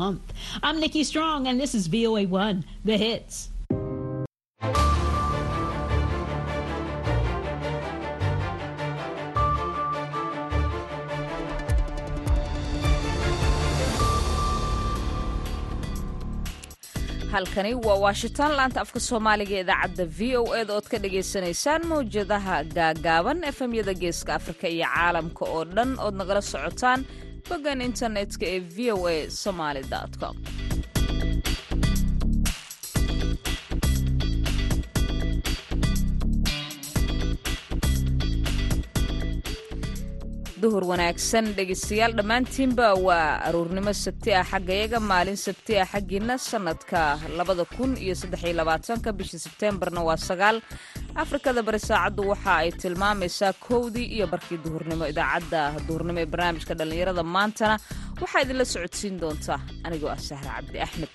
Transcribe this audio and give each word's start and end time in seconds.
month. 0.00 0.32
I'm 0.62 0.80
Nikki 0.80 1.04
Strong, 1.04 1.46
and 1.46 1.60
this 1.60 1.74
is 1.74 1.88
VOA1, 1.88 2.64
The 2.84 2.96
Hits. 2.96 3.50
halkani 17.32 17.74
waa 17.86 17.94
washington 18.06 18.50
laanta 18.58 18.80
afka 18.84 19.00
soomaaliga 19.08 19.56
idaacadda 19.64 20.04
v 20.18 20.36
o 20.40 20.42
eda 20.60 20.72
ood 20.78 20.86
ka 20.92 20.98
dhagaysanaysaan 21.04 21.82
mawjadaha 21.90 22.56
gaagaaban 22.76 23.38
efemyada 23.50 23.94
geeska 24.02 24.30
afrika 24.38 24.66
iyo 24.74 24.86
caalamka 24.94 25.44
oo 25.54 25.62
dhan 25.76 25.90
ood 26.04 26.14
nagala 26.20 26.42
socotaan 26.52 27.00
boggan 27.50 27.80
internetka 27.90 28.44
ee 28.54 28.60
v 28.76 28.92
o 28.96 28.98
a 29.14 29.16
somaali 29.42 29.82
com. 30.20 30.36
Duhur 40.62 40.84
wanaagsan 40.90 41.46
dhegaystayaal 41.56 42.12
dhammaantiinba 42.18 42.86
waa 43.06 43.28
aruurnimo 43.48 43.92
sabti 44.04 44.30
ah 44.40 44.44
xaggayaga 44.50 44.98
maalin 45.10 45.38
sabti 45.46 45.72
ah 45.82 45.86
xaggiina 45.92 46.34
sannadka 46.50 47.00
labada 47.38 47.64
kun 47.76 47.90
iyo 48.04 48.14
saddexiyo 48.22 48.54
labaatanka 48.60 49.08
bishii 49.18 49.40
sebteembarna 49.46 50.00
waa 50.08 50.18
sagaal 50.28 50.56
afrikada 51.14 51.62
bari 51.66 51.78
saacaddu 51.88 52.22
waxa 52.32 52.52
ay 52.62 52.70
tilmaamaysaa 52.82 53.52
kowdii 53.66 54.08
iyo 54.16 54.26
barkii 54.32 54.58
duhurnimo. 54.64 55.04
Idaacadda 55.12 55.60
duhurnimo 55.86 56.20
ee 56.22 56.30
barnaamijka 56.32 56.74
dhallinyarada 56.78 57.22
maantana 57.34 57.74
waxaa 58.22 58.42
idinla 58.44 58.64
socodsiin 58.74 59.16
doontaa. 59.22 59.60
Anigoo 59.86 60.10
ah 60.14 60.20
sahre 60.28 60.48
cabdi 60.56 60.78
axmed. 60.86 61.10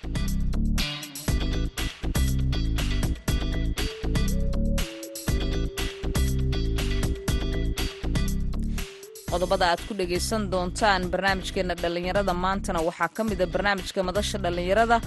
Qodobada 9.31 9.65
aad 9.71 9.81
ku 9.87 9.93
dhagaysan 9.99 10.43
doontaan 10.51 11.01
barnaamijkeenna 11.13 11.75
dhallinyarada 11.81 12.33
maantana 12.45 12.79
waxaa 12.87 13.09
ka 13.15 13.21
mida 13.29 13.45
barnaamijka 13.53 13.99
madasha 14.07 14.37
dhallinyarada 14.43 14.97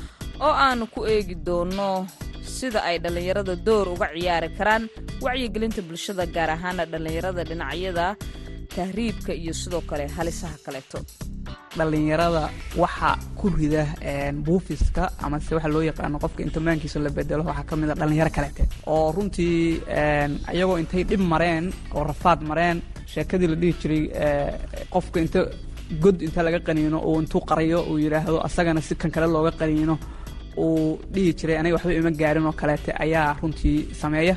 oo 0.46 0.54
aanu 0.66 0.84
ku 0.94 1.00
eegi 1.14 1.34
doono 1.46 1.88
sida 2.56 2.80
ay 2.88 2.96
dhallinyarada 3.04 3.54
door 3.66 3.86
uga 3.94 4.08
ciyaari 4.14 4.48
karaan 4.58 4.82
wacyigelinta 5.24 5.80
bulshada 5.88 6.24
gaar 6.36 6.50
ahaana 6.56 6.84
dhallinyarada 6.92 7.42
dhinacyada 7.50 8.06
tahriibka 8.74 9.32
iyo 9.42 9.52
sidoo 9.60 9.80
kale 9.90 10.04
halisaha 10.16 10.56
kaleeto. 10.64 10.98
Dhallinyarada 11.78 12.42
waxa 12.82 13.10
ku 13.38 13.48
rida 13.58 13.84
buufiska 14.46 15.04
amase 15.24 15.54
waxa 15.56 15.68
loo 15.74 15.82
yaqaano 15.90 16.18
qofka 16.24 16.40
intimaankiisa 16.46 16.98
la 17.04 17.10
bedelo 17.10 17.42
waxaa 17.48 17.64
ka 17.70 17.74
mid 17.80 17.90
a 17.90 17.94
dhallinyaro 18.00 18.30
kaleete 18.36 18.62
oo 18.86 19.12
runtii 19.12 19.80
iyagoo 20.54 20.78
intay 20.82 21.04
dhib 21.10 21.20
mareen 21.32 21.72
oo 21.94 22.04
rafaad 22.10 22.40
mareen 22.50 22.82
sheekadii 23.12 23.48
la 23.52 23.56
dhihi 23.62 23.74
jiray 23.80 24.02
qofka 24.94 25.18
inta 25.24 25.40
god 26.02 26.16
inta 26.26 26.42
laga 26.46 26.60
qaniino 26.66 26.98
uu 27.08 27.20
intuu 27.22 27.40
qarayo 27.50 27.78
uu 27.90 27.98
yidhaahdo 28.04 28.40
asagana 28.48 28.80
si 28.88 28.94
kan 29.00 29.10
kale 29.14 29.26
looga 29.34 29.52
qaniino 29.60 29.94
uu 30.56 30.98
dhihi 31.12 31.32
jiray 31.38 31.56
aniga 31.60 31.74
waxba 31.76 31.92
ima 32.00 32.10
gaarin 32.20 32.46
oo 32.50 32.52
kaleete 32.60 32.90
ayaa 33.04 33.36
runtii 33.42 33.78
sameeya. 34.00 34.34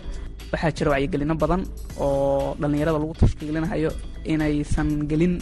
Waxaa 0.51 0.71
jira 0.77 0.91
wacyigelino 0.93 1.35
badan 1.43 1.61
oo 2.05 2.55
dhallinyarada 2.61 2.99
lagu 3.03 3.13
tashkiilinayo 3.21 3.91
inaysan 4.33 4.89
gelin 5.09 5.35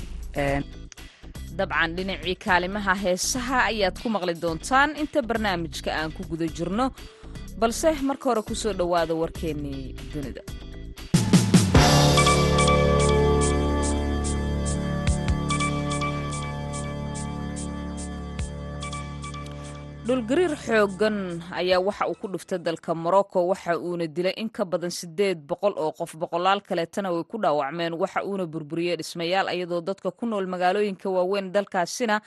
dabcan 1.57 1.89
dhinacii 1.97 2.35
kaalimaha 2.45 2.93
heesaha 3.03 3.57
ayaad 3.71 3.95
ku 4.03 4.07
maqli 4.15 4.33
doontaan 4.43 4.89
inta 5.01 5.19
barnaamijka 5.29 5.89
aan 5.99 6.11
ku 6.17 6.21
guda 6.31 6.47
jirno 6.57 6.85
balse 7.59 7.89
marka 8.09 8.25
hore 8.29 8.41
ku 8.49 8.55
soo 8.61 8.73
dhowaada 8.79 9.13
warkeennii 9.21 9.83
dunida 10.13 10.41
dhulgariir 20.09 20.53
xooggan 20.65 21.17
ayaa 21.61 21.79
waxa 21.87 22.05
uu 22.09 22.17
ku 22.21 22.27
dhuftay 22.33 22.57
dalka 22.67 22.95
morocco 22.95 23.39
waxa 23.51 23.77
uuna 23.77 24.07
dilay 24.15 24.33
in 24.41 24.49
ka 24.49 24.65
badan 24.65 24.89
siddeed 24.99 25.37
boqol 25.49 25.73
oo 25.77 25.91
qof 25.99 26.15
boqolaal 26.21 26.61
kaleetana 26.67 27.11
way 27.13 27.23
ku 27.31 27.37
dhaawacmeen. 27.37 27.93
Waxa 27.93 28.25
uuna 28.25 28.45
burburiyey 28.53 28.97
dhismayaal 28.97 29.47
iyadoo 29.53 29.81
dadka 29.89 30.09
ku 30.11 30.25
nool 30.25 30.47
magaalooyinka 30.53 31.05
waaweyn 31.15 31.51
dalkaasina 31.53 32.21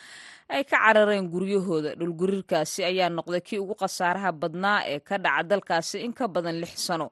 ay 0.57 0.65
ka 0.71 0.77
carareen 0.85 1.27
guryahooda. 1.33 1.91
Dhulgariirkaasi 2.01 2.81
ayaa 2.91 3.09
noqday 3.17 3.41
kii 3.49 3.59
ugu 3.65 3.75
khasaaraha 3.81 4.31
badnaa 4.41 4.79
ee 4.93 4.99
ka 5.09 5.17
dhaca 5.25 5.43
dalkaasi 5.51 5.97
in 6.07 6.13
ka 6.19 6.29
badan 6.35 6.57
lix 6.63 6.73
sano. 6.89 7.09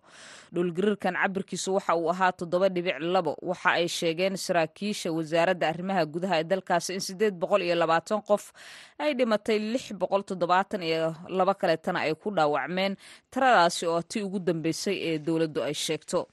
Dhulgariirkan 0.55 1.15
cabirkiisu 1.21 1.75
waxa 1.77 1.95
uu 1.97 2.11
ahaa 2.13 2.33
toddoba 2.39 2.69
dhibic 2.75 2.97
labo. 3.15 3.33
Waxa 3.51 3.71
ay 3.79 3.87
sheegeen 3.89 4.37
saraakiisha 4.37 5.09
wasaaradda 5.17 5.67
arrimaha 5.73 6.03
gudaha 6.13 6.37
ee 6.41 6.45
dalkaasi 6.53 6.91
in 6.95 7.01
siddeed 7.01 7.35
boqol 7.43 7.63
iyo 7.63 7.75
labaatan 7.83 8.21
qof 8.29 8.45
ay 8.99 9.15
dhimatay 9.19 9.59
lix 9.73 9.85
boqol 10.03 10.23
toddobaatan 10.29 10.83
iyo 10.83 11.15
laba 11.39 11.55
kaleetana 11.61 11.99
ay 12.07 12.15
ku 12.23 12.29
dhaawacmeen 12.37 12.97
tiradaasi 13.33 13.87
oo 13.87 14.03
tii 14.11 14.23
ugu 14.27 14.39
dambeysay 14.49 14.97
ee 15.09 15.19
dowladdu 15.19 15.61
ay 15.69 15.75
sheegto 15.75 16.27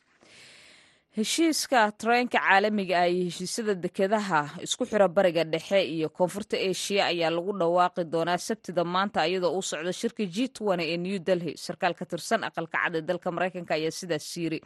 heshiiska 1.18 1.82
tareenka 1.98 2.38
caalamiga 2.38 2.98
ah 3.02 3.10
iyo 3.10 3.24
heshiisyada 3.26 3.74
dekedaha 3.84 4.42
isku 4.66 4.84
xira 4.90 5.08
bariga 5.18 5.44
dhexe 5.54 5.80
iyo 5.96 6.08
koonfurta 6.18 6.58
eshiya 6.70 7.04
ayaa 7.12 7.32
lagu 7.36 7.52
dhawaaqi 7.60 8.04
doonaa 8.14 8.38
sabtida 8.48 8.84
maanta 8.94 9.26
iyadoo 9.30 9.50
uu 9.58 9.62
socdo 9.70 9.92
shirka 9.92 10.24
g 10.26 10.46
ee 10.46 10.98
new 11.06 11.18
delhi. 11.28 11.58
Sarkaal 11.66 11.94
ka 12.00 12.06
tirsan 12.06 12.44
aqalka 12.48 12.78
cad 12.84 12.96
ee 12.96 13.02
dalka 13.10 13.32
maraykanka 13.36 13.74
ayaa 13.80 13.92
sidaas 14.00 14.28
yiri 14.38 14.60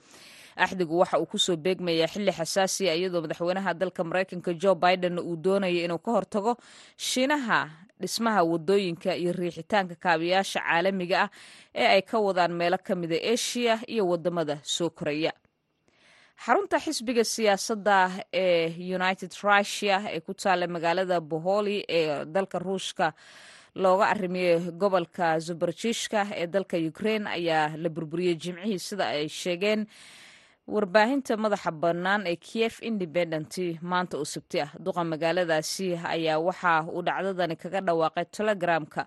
axdigu 0.64 1.00
waxa 1.00 1.20
uu 1.20 1.26
ku 1.32 1.38
soo 1.40 1.56
beegmayaa 1.56 2.12
xili 2.14 2.32
xasaasiya 2.40 2.94
iyadoo 3.00 3.22
madaxweynaha 3.24 3.72
dalka 3.82 4.04
maraykanka 4.04 4.52
jo 4.64 4.76
biden 4.76 5.20
uu 5.24 5.36
doonaya 5.46 5.86
inuu 5.88 6.04
ka 6.04 6.12
hortago 6.12 6.58
shiinaha 6.98 7.60
dhismaha 8.02 8.44
waddooyinka 8.52 9.16
iyo 9.16 9.32
riixitaanka 9.32 9.96
kaabiyaasha 10.04 10.60
caalamiga 10.68 11.18
ah 11.24 11.30
ee 11.82 11.88
ay 11.96 12.02
ka 12.12 12.20
wadaan 12.20 12.52
meelo 12.60 12.76
ka 12.88 12.92
mida 13.02 13.16
eshiya 13.34 13.80
iyo 13.88 14.04
waddamada 14.12 14.60
soo 14.76 14.90
koraya 15.00 15.32
xarunta 16.40 16.80
xisbiga 16.80 17.24
siyaasadda 17.24 18.10
ee 18.34 18.96
united 18.98 19.32
russia 19.44 19.98
ee 20.14 20.20
ku 20.26 20.34
taalla 20.34 20.68
magaalada 20.68 21.20
boholi 21.22 21.84
ee 21.90 22.26
dalka 22.26 22.60
ruushka 22.60 23.14
looga 23.76 24.06
arrimiyey 24.14 24.72
gobolka 24.82 25.40
zubarjishka 25.40 26.20
ee 26.36 26.48
dalka 26.48 26.78
ukraine 26.92 27.28
ayaa 27.30 27.78
la 27.78 27.90
burburiyey 27.90 28.36
jimcihii 28.36 28.80
sida 28.80 29.06
ay 29.16 29.28
sheegeen. 29.30 29.86
Warbaahinta 30.68 31.38
madaxa 31.38 31.72
bannaan 31.72 32.28
ee 32.32 32.36
kiev 32.36 32.74
independent 32.90 33.54
maanta 33.82 34.18
oo 34.18 34.26
sabti 34.26 34.58
ah 34.66 34.72
duqa 34.86 35.04
magaaladaasi 35.04 35.88
ayaa 36.16 36.40
waxa 36.48 36.74
uu 36.96 37.02
dhacdadani 37.08 37.56
kaga 37.56 37.80
dhawaaqay 37.88 38.26
telegramka 38.36 39.02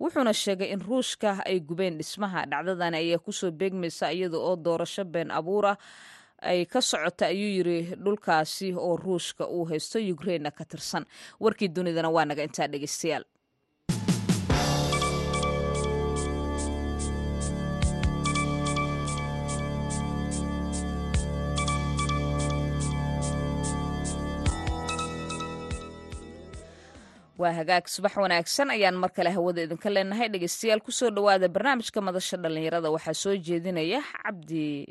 wuxuuna 0.00 0.32
sheegay 0.42 0.68
in 0.74 0.80
ruushka 0.88 1.30
ay 1.48 1.60
gubeen 1.68 1.98
dhismaha. 1.98 2.46
Dhacdadani 2.50 2.96
ayaa 3.02 3.18
ku 3.24 3.32
soo 3.32 3.50
beegmaysa 3.50 4.12
iyada 4.12 4.38
oo 4.38 4.56
doorasho 4.56 5.04
been 5.04 5.30
abuura 5.30 5.76
ay 6.42 6.64
ka 6.66 6.80
socota 6.80 7.26
ayuu 7.26 7.50
yiri 7.56 7.78
dhulkaasi 8.04 8.72
oo 8.74 8.96
ruushka 8.96 9.46
uu 9.48 9.64
haysto 9.70 9.98
ukrainna 10.14 10.50
ka 10.50 10.64
tirsan. 10.64 11.04
Warkii 11.40 11.68
dunidana 11.68 12.10
waa 12.10 12.24
naga 12.24 12.42
intaa 12.46 12.68
dhegeystayaal. 12.72 13.24
Waa 27.38 27.54
hagaag 27.54 27.86
subax 27.86 28.16
wanaagsan 28.18 28.70
ayaan 28.74 28.98
mar 29.02 29.10
kale 29.16 29.30
hawada 29.30 29.62
idinka 29.62 29.86
leenahay. 29.94 30.26
Dhegeystayaal 30.32 30.82
ku 30.82 30.90
soo 30.90 31.10
dhowaada 31.14 31.46
barnaamijka 31.48 32.00
madasha 32.02 32.36
dhallinyarada 32.42 32.90
waxaa 32.90 33.14
soo 33.22 33.36
jeedinaya 33.46 34.00
cabdi 34.02 34.90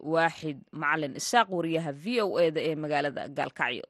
waaxid 0.00 0.58
macalin 0.72 1.16
isaaq 1.20 1.48
wariyaha 1.56 1.92
v 1.92 2.20
o 2.26 2.38
e 2.40 2.50
da 2.50 2.60
ee 2.68 2.74
magaalada 2.82 3.22
gaalkacyo 3.38 3.86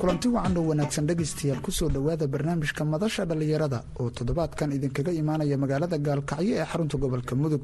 kulanti 0.00 0.28
wacan 0.34 0.56
oo 0.58 0.66
wanaagsan 0.70 1.06
dhegaystayaal 1.08 1.60
ku 1.64 1.70
soo 1.72 1.88
dhowaada 1.88 2.26
barnaamijka 2.28 2.84
madasha 2.84 3.24
dhallinyarada 3.28 3.78
oo 4.00 4.10
toddobaadkan 4.10 4.72
idinkaga 4.76 5.12
imaanaya 5.22 5.56
magaalada 5.62 5.96
gaalkacyo 5.98 6.52
ee 6.60 6.64
xarunta 6.70 6.96
gobolka 7.02 7.34
mudug. 7.42 7.62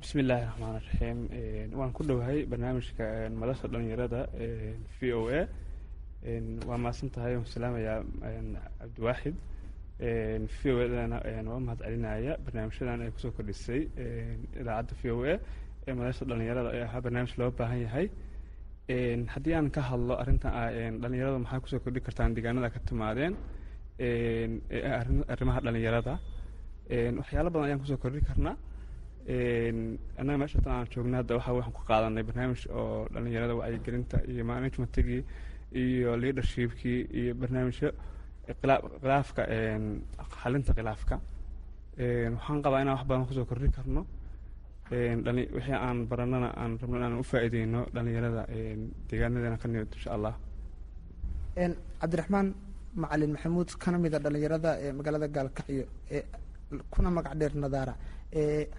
Bismi 0.00 0.20
illaahi 0.22 0.44
raxmaan 0.46 0.74
raxiim 0.78 1.18
waan 1.78 1.92
ku 1.96 2.02
dhowahay 2.08 2.38
barnaamijka 2.50 3.04
madasha 3.40 3.66
dhallinyarada 3.68 4.20
v 4.98 5.12
o 5.18 5.20
a 5.28 5.40
waa 6.24 6.78
mahadsan 6.78 7.10
tahay 7.14 7.36
waan 7.36 7.46
salaamayaa 7.46 8.02
cabdiwaaxid 8.80 9.34
v 10.58 10.60
o 10.72 10.78
edana 10.86 11.18
waa 11.50 11.60
mahad 11.66 11.78
celinaya. 11.84 12.32
Barnaamijyadan 12.44 13.00
ay 13.04 13.10
ku 13.14 13.18
soo 13.20 13.30
kordhisay. 13.36 13.80
Idaacadda 14.60 14.94
v 15.02 15.10
o 15.12 15.22
a 15.24 15.34
ee 15.86 15.92
madasha 15.92 16.24
dhalinyarada 16.24 16.70
ee 16.76 16.82
ahaa 16.88 17.00
barnaamij 17.04 17.34
loo 17.38 17.50
baahan 17.58 17.80
yahay. 17.86 18.06
Haddii 19.34 19.54
aan 19.54 19.68
ka 19.70 19.80
hadlo 19.90 20.14
arrintan 20.22 20.52
ah 20.60 20.68
dhalinyarada 21.02 21.38
maxaa 21.44 21.60
ku 21.60 21.68
soo 21.68 21.80
kordhi 21.84 22.00
kartaan 22.00 22.34
deegaanada 22.34 22.70
ka 22.74 22.80
timaadeen? 22.88 23.34
Arrimaha 25.32 25.60
dhalinyarada 25.60 26.14
waxyaalo 27.20 27.48
badan 27.52 27.64
ayaan 27.68 27.80
ku 27.82 27.86
soo 27.86 27.96
kordhi 28.00 28.20
karnaa. 28.28 28.56
Annaga 30.20 30.38
meesha 30.42 30.58
tan 30.64 30.72
aan 30.72 30.86
joogna 30.92 31.16
hadda 31.20 31.36
waxa 31.36 31.52
waxaan 31.52 31.72
ku 31.76 31.82
qaadanay 31.88 32.22
barnaamij 32.28 32.62
oo 32.78 33.08
dhalinyarada 33.14 33.54
wacyigelinta 33.60 34.16
iyo 34.30 34.42
managementigii 34.50 35.22
iyo 35.82 36.10
leadershipkii 36.22 37.00
iyo 37.20 37.32
barnaamijyo. 37.40 37.88
Khilaafka 38.60 39.42
xalinta 40.42 40.72
khilaafka. 40.76 41.16
Waxaan 42.34 42.58
qabaa 42.64 42.80
inaan 42.82 42.96
wax 42.98 43.04
badan 43.08 43.26
ku 43.28 43.32
soo 43.36 43.44
kordhi 43.50 43.68
karno. 43.76 44.02
Wixii 45.56 45.76
aan 45.86 45.98
baranana 46.10 46.48
aan 46.62 46.72
rabno 46.80 46.96
inaan 46.98 47.14
u 47.22 47.24
faa'iideyno 47.30 47.80
dhalinyarada 47.94 48.42
deegaanadeena 49.08 49.56
ka 49.62 49.66
nimid 49.68 49.90
insha 49.96 50.10
allah. 50.16 50.34
Cabdiraxmaan 52.00 52.48
macalin 53.02 53.32
maxamuud 53.34 53.68
kana 53.82 53.98
mida 53.98 54.18
dhalinyarada 54.24 54.70
ee 54.84 54.92
magaalada 54.98 55.28
gaalkacyo 55.36 55.84
kuna 56.92 57.10
magac 57.16 57.34
dheer 57.40 57.54
nadaara. 57.64 57.94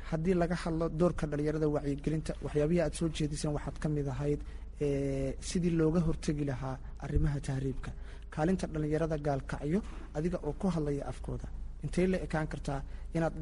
Haddii 0.10 0.36
laga 0.42 0.56
hadlo 0.64 0.86
doorka 1.00 1.26
dhalinyarada 1.32 1.68
wacyigelinta 1.76 2.32
waxyaabihii 2.46 2.82
aad 2.86 2.94
soo 3.00 3.10
jeediseen 3.18 3.52
waxaad 3.58 3.78
ka 3.84 3.88
mid 3.90 4.08
ahayd 4.14 4.40
sidii 4.80 5.74
looga 5.80 6.00
hortegi 6.08 6.46
lahaa 6.46 6.78
arrimaha 7.04 7.40
tahriibka. 7.48 7.92
Kaalinta 8.34 8.68
dhalinyarada 8.74 9.18
gaalkacyo 9.28 9.80
adiga 10.18 10.38
oo 10.48 10.54
ku 10.60 10.68
hadlaya 10.76 11.04
afkooda. 11.12 11.48
Intay 11.84 12.08
la 12.08 12.18
ekaan 12.26 12.48
kartaa 12.48 12.82
inaad 13.16 13.34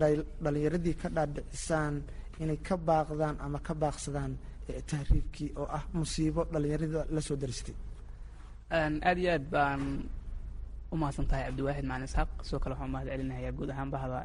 dhalinyaradii 0.43 0.95
ka 1.01 1.07
dhaadhicisaan 1.15 1.95
inay 2.41 2.57
ka 2.67 2.75
baaqdaan 2.77 3.35
ama 3.45 3.59
ka 3.67 3.73
baaqsadaan 3.81 4.31
tahriibkii 4.91 5.49
oo 5.61 5.67
ah 5.77 5.83
musiibo 5.93 6.41
dhalinyarada 6.53 7.01
la 7.15 7.21
soo 7.27 7.35
daristay? 7.41 7.75
Aada 8.71 9.19
iyo 9.21 9.31
aad 9.37 9.45
baan 9.53 9.81
u 10.93 10.95
mahadsan 11.01 11.25
tahay 11.29 11.43
cabdiwaaxid 11.47 11.85
macalin 11.89 12.07
isxaaq 12.09 12.29
sidoo 12.45 12.59
kale 12.63 12.73
waxaan 12.75 12.91
mahad 12.93 13.07
celinayaa 13.11 13.51
guud 13.57 13.69
ahaan 13.73 13.89
bahda 13.93 14.19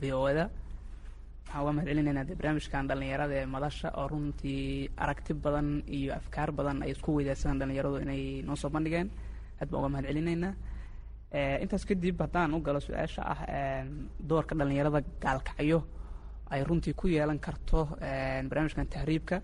v 0.00 0.02
o 0.14 0.28
da 0.38 0.44
waxaan 1.50 1.62
uga 1.62 1.72
mahad 1.72 1.88
celinaynaa 1.88 2.24
dee 2.28 2.36
barnaamijkan 2.38 2.88
dhalinyarada 2.88 3.34
ee 3.40 3.46
madasha 3.54 3.88
oo 4.00 4.06
runtii 4.08 4.90
aragti 4.96 5.32
badan 5.34 5.68
iyo 5.96 6.12
afkaar 6.14 6.50
badan 6.58 6.82
ay 6.82 6.90
isku 6.94 7.10
weydaarsadaan 7.16 7.58
dhalinyaradu 7.60 7.96
inay 8.04 8.42
noo 8.46 8.56
soo 8.56 8.70
bandhigeen. 8.70 9.08
Aad 9.60 9.68
baan 9.70 9.80
uga 9.80 9.88
mahad 9.94 10.06
celinaynaa 10.10 10.52
intaas 11.62 11.84
kadib 11.88 12.20
haddaan 12.20 12.54
u 12.54 12.60
galo 12.66 12.80
su'aasha 12.80 13.22
ah 13.32 13.40
doorka 14.28 14.54
dhalinyarada 14.58 15.00
gaalkacyo 15.24 15.78
ay 16.52 16.60
runtii 16.68 16.94
ku 17.00 17.06
yeelan 17.08 17.38
karto 17.38 17.80
barnaamijkan 18.48 18.86
tahriibka 18.94 19.36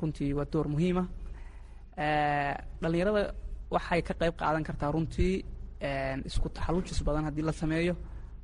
runtii 0.00 0.32
waa 0.38 0.46
door 0.52 0.66
muhiima 0.74 1.04
dhalinyarada 2.82 3.22
waxay 3.74 4.00
ka 4.02 4.14
qayb 4.20 4.34
qaadan 4.40 4.64
kartaa 4.68 4.90
runtii 4.94 5.34
isku 6.28 6.48
taxallujis 6.56 7.02
badan 7.06 7.24
haddii 7.28 7.42
la 7.48 7.52
sameeyo 7.52 7.94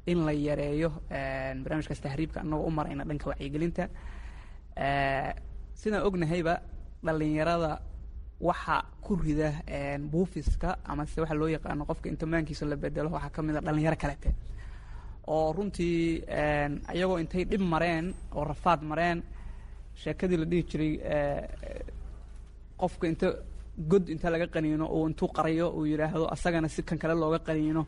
in 0.06 0.19
la 0.26 0.32
yareeyo 0.32 0.91
barnaamijkaas 1.62 2.00
tahriibka 2.00 2.41
annagoo 2.41 2.67
u 2.67 2.70
marayna 2.70 3.05
dhanka 3.08 3.26
wacyigelinta. 3.31 3.85
Sidaan 5.81 6.03
ognahayba 6.08 6.55
dhalinyarada 7.05 7.81
waxa 8.41 8.76
ku 9.00 9.17
rida 9.17 9.50
buufiska 10.12 10.79
amase 10.85 11.20
waxa 11.20 11.35
loo 11.35 11.49
yaqaano 11.49 11.85
qofka 11.87 12.08
intimaankiisa 12.08 12.67
la 12.67 12.76
bedelo 12.76 13.11
waxaa 13.11 13.31
ka 13.31 13.43
mid 13.43 13.56
a 13.56 13.61
dhalinyaro 13.61 13.97
kalete 13.97 14.31
oo 15.26 15.53
runtii 15.53 16.23
ayagoo 16.93 17.19
intay 17.19 17.44
dhib 17.44 17.61
mareen 17.61 18.14
oo 18.37 18.44
rafaad 18.44 18.82
mareen 18.82 19.23
sheekadii 20.03 20.37
la 20.37 20.44
dhihi 20.50 20.62
jiray 20.70 20.93
qofka 22.81 23.06
inta 23.08 23.29
god 23.91 24.08
inta 24.08 24.31
laga 24.31 24.47
qaniino 24.55 24.87
uu 24.97 25.06
intuu 25.08 25.29
qarayo 25.37 25.67
uu 25.76 25.85
yidhaahdo 25.87 26.26
asagana 26.35 26.69
si 26.69 26.82
kan 26.82 26.99
kale 26.99 27.14
looga 27.14 27.38
qaniino 27.38 27.87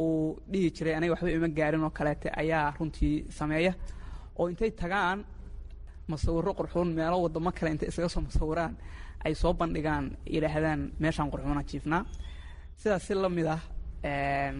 uu 0.00 0.38
dhihi 0.52 0.68
jiray 0.76 0.94
aniga 0.98 1.12
waxba 1.14 1.30
ima 1.38 1.48
gaarin 1.58 1.82
oo 1.86 1.90
kaleete 1.98 2.28
ayaa 2.42 2.74
runtii 2.78 3.14
sameeya. 3.38 3.72
Oo 4.38 4.46
intay 4.52 4.70
tagaan 4.82 5.18
masawiro 6.10 6.52
qurxuun 6.58 6.88
meelo 6.98 7.16
wadamo 7.24 7.50
kale 7.56 7.70
intay 7.74 7.88
isaga 7.92 8.08
soo 8.14 8.20
masawiraan 8.28 8.72
ay 9.24 9.34
soo 9.42 9.52
bandhigaan 9.60 10.04
yidhaahdaan 10.34 10.80
meeshaan 11.02 11.28
qurxuuna 11.32 11.62
jiifnaa. 11.70 12.02
Sidaas 12.80 13.02
si 13.06 13.14
la 13.14 13.28
mid 13.36 13.46
ah 13.56 13.60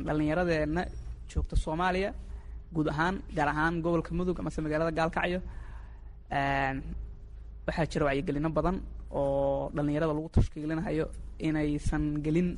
dhallinyaradeenna 0.07 0.83
joogta 1.31 1.55
soomaaliya 1.65 2.11
guud 2.75 2.89
ahaan 2.93 3.15
gaar 3.37 3.49
ahaan 3.53 3.75
gobolka 3.85 4.11
mudug 4.19 4.39
amase 4.41 4.59
magaalada 4.65 4.93
gaalkacyo 4.99 5.41
waxaa 7.67 7.87
jira 7.93 8.05
wacyigelino 8.09 8.49
badan 8.57 8.77
oo 9.21 9.71
dhallinyarada 9.77 10.13
lagu 10.19 10.29
tashkiilinayo 10.37 11.07
inaysan 11.47 12.05
gelin 12.25 12.49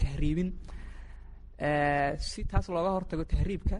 tahriibin 0.00 0.48
si 2.28 2.44
taas 2.50 2.68
looga 2.68 2.90
hortago 2.96 3.24
tahriibka 3.24 3.76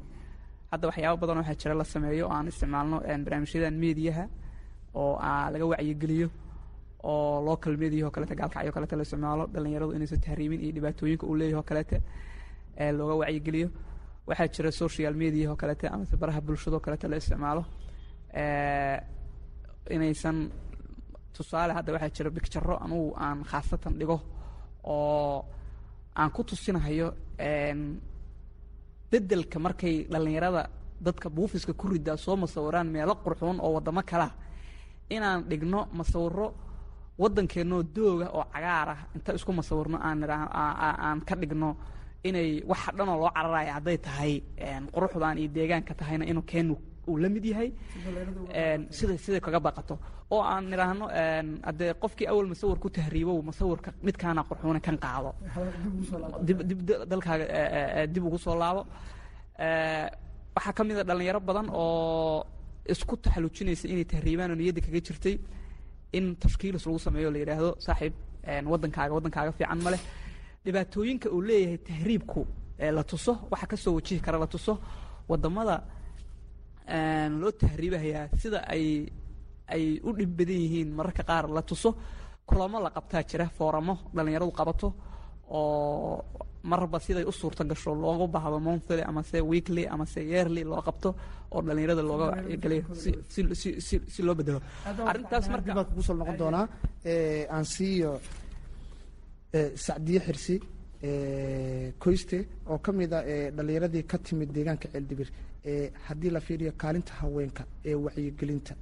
hadda 0.72 0.84
waxyaaba 0.88 1.16
badan 1.22 1.36
waxaa 1.40 1.54
jira 1.60 1.74
la 1.74 1.84
sameeyo 1.84 2.24
oo 2.26 2.32
aan 2.36 2.48
isticmaalno 2.48 2.96
barnaamijyadan 3.24 3.74
mediaha 3.84 4.24
oo 4.94 5.18
laga 5.52 5.64
wacyigeliyo 5.72 6.28
oo 7.10 7.44
local 7.48 7.76
mediaho 7.76 8.10
kalete 8.10 8.34
gaalkacyo 8.40 8.72
kalete 8.76 8.94
la 8.96 9.02
isticmaalo 9.02 9.44
dhalinyaradu 9.54 9.92
inaysan 9.96 10.20
tahriibin 10.20 10.60
iyo 10.64 10.72
dhibaatooyinka 10.76 11.24
uu 11.26 11.36
leeyaho 11.40 11.62
kalete 11.62 11.96
looga 12.98 13.14
wacyigeliyo. 13.22 13.68
Waxaa 14.28 14.48
jira 14.54 14.70
social 14.72 15.14
mediaho 15.14 15.54
kalete 15.56 15.86
amase 15.88 16.16
baraha 16.16 16.40
bulshado 16.40 16.80
kalete 16.80 17.06
la 17.08 17.16
isticmaalo 17.16 17.62
inaysan 19.94 20.36
tusaale 21.36 21.72
hadda 21.78 21.92
waxaa 21.92 22.10
jira 22.16 22.30
bicjaro 22.36 22.74
anugu 22.84 23.14
aan 23.24 23.38
khaasatan 23.50 23.94
dhigo 24.00 24.18
oo 24.84 25.44
aan 26.18 26.30
ku 26.34 26.42
tusinahayo 26.48 27.08
bedelka 29.10 29.58
markay 29.58 30.06
dhallinyarada 30.12 30.62
dadka 31.00 31.28
buufiska 31.30 31.72
ku 31.80 31.88
ridaa 31.88 32.16
soo 32.16 32.36
masawiraan 32.36 32.88
meelo 32.94 33.14
qurxuun 33.24 33.58
oo 33.60 33.72
waddamo 33.76 34.02
kalea 34.10 34.30
inaan 35.14 35.40
dhigno 35.50 35.80
masawiro 35.98 36.46
waddankeenoo 37.22 37.82
dooga 37.96 38.26
oo 38.38 38.44
cagaar 38.54 38.88
ah 38.94 39.00
inta 39.14 39.30
isku 39.38 39.52
masawirno 39.52 39.98
aan 40.08 40.20
aan 41.06 41.20
ka 41.28 41.34
dhigno 41.40 41.68
inay 42.28 42.62
waxa 42.70 42.92
dhanoo 42.98 43.16
loo 43.22 43.30
cararaya 43.36 43.72
hadday 43.78 43.98
tahay 43.98 44.32
quruxdaan 44.94 45.38
iyo 45.38 45.48
deegaanka 45.56 45.94
tahayna 46.00 46.24
inuu 46.30 46.42
keenu 46.52 46.74
uu 47.08 47.16
la 47.22 47.28
mid 47.28 47.44
yahay 47.44 47.68
sida 48.90 49.14
siday 49.24 49.40
kaga 49.40 49.60
baqato. 49.66 49.94
Oo 50.34 50.42
aan 50.42 50.64
nidhaahno 50.70 51.06
haddee 51.68 51.92
qofkii 52.02 52.26
awal 52.32 52.46
masawir 52.52 52.78
ku 52.82 52.88
tahriibow 52.90 53.38
masawirka 53.42 53.90
midkaana 54.06 54.42
qurxuuna 54.48 54.80
kan 54.86 54.96
qaado. 55.04 55.30
Dib 56.46 56.58
dib 56.68 56.80
dalkaaga 57.10 57.44
dib 58.14 58.24
ugu 58.26 58.38
soo 58.38 58.56
laabo. 58.62 58.82
Waxaa 60.56 60.72
ka 60.76 60.82
mid 60.84 60.98
a 60.98 61.04
dhallinyaro 61.08 61.40
badan 61.48 61.66
oo 61.70 62.44
isku 62.92 63.14
taxallujinaysa 63.24 63.86
inay 63.92 64.04
tahriibaan 64.12 64.50
oo 64.52 64.56
niyadda 64.60 64.80
kaga 64.86 65.00
jirtay 65.06 65.34
in 66.18 66.26
tashkiilis 66.42 66.84
lagu 66.86 66.98
sameeyo 67.06 67.30
la 67.34 67.38
yidhaahdo 67.42 67.70
saaxiib 67.86 68.14
waddankaaga 68.72 69.12
waddankaaga 69.16 69.52
fiican 69.58 69.78
ma 69.84 69.90
leh 69.94 70.02
dhibaatooyinka 70.66 71.28
uu 71.36 71.42
leeyahay 71.48 71.78
tahriibku 71.88 72.40
la 72.96 73.02
tuso 73.10 73.32
waxa 73.52 73.66
ka 73.72 73.76
soo 73.76 73.94
wajihi 73.98 74.20
kara 74.26 74.38
la 74.38 74.46
tuso 74.54 74.72
waddamada 75.30 75.76
loo 77.40 77.52
tahriibahayaa 77.62 78.28
sida 78.42 78.58
ay 78.74 78.84
ay 79.74 79.84
u 80.08 80.10
dhib 80.18 80.30
badan 80.38 80.58
yihiin 80.64 80.90
mararka 80.98 81.22
qaar 81.30 81.44
la 81.56 81.62
tuso. 81.62 81.90
Kulamo 82.48 82.78
la 82.80 82.90
qabtaa 82.96 83.22
jira 83.30 83.46
fooramo 83.58 83.94
dhallinyaradu 84.14 84.52
qabato 84.58 84.88
oo 85.50 86.22
marba 86.70 86.98
siday 87.00 87.24
u 87.26 87.32
suurto 87.32 87.64
gasho 87.70 87.90
loogu 87.94 88.26
baahdo 88.34 88.58
monthly 88.60 89.02
amase 89.10 89.38
weekly 89.50 89.84
amase 89.94 90.20
yearly 90.32 90.62
loo 90.70 90.80
qabto 90.88 91.08
oo 91.54 91.60
dhallinyarada 91.66 92.02
looga 92.10 92.24
wacyigeliyo 92.32 92.84
si 93.32 93.40
si 93.86 93.96
si 94.14 94.20
loo 94.26 94.34
bedelo 94.38 94.60
arrintaas 95.10 95.46
marka 95.52 95.84
kugu 95.88 96.02
soo 96.06 96.14
noqon 96.20 96.36
doonaa 96.40 96.64
aan 97.54 97.64
siiyo 97.74 98.10
sacdiye 99.86 100.20
xirsi 100.26 100.54
koyste 101.98 102.38
oo 102.70 102.78
ka 102.78 102.92
mid 102.92 103.12
a 103.12 103.20
dhallinyaradii 103.56 104.02
ka 104.10 104.18
timid 104.18 104.50
deegaanka 104.56 104.88
ceeldibir 104.92 105.28
haddii 106.06 106.30
la 106.30 106.40
fiiriyo 106.40 106.72
kaalinta 106.82 107.12
haweenka 107.20 107.62
ee 107.84 107.94
wacyigelinta. 107.94 108.74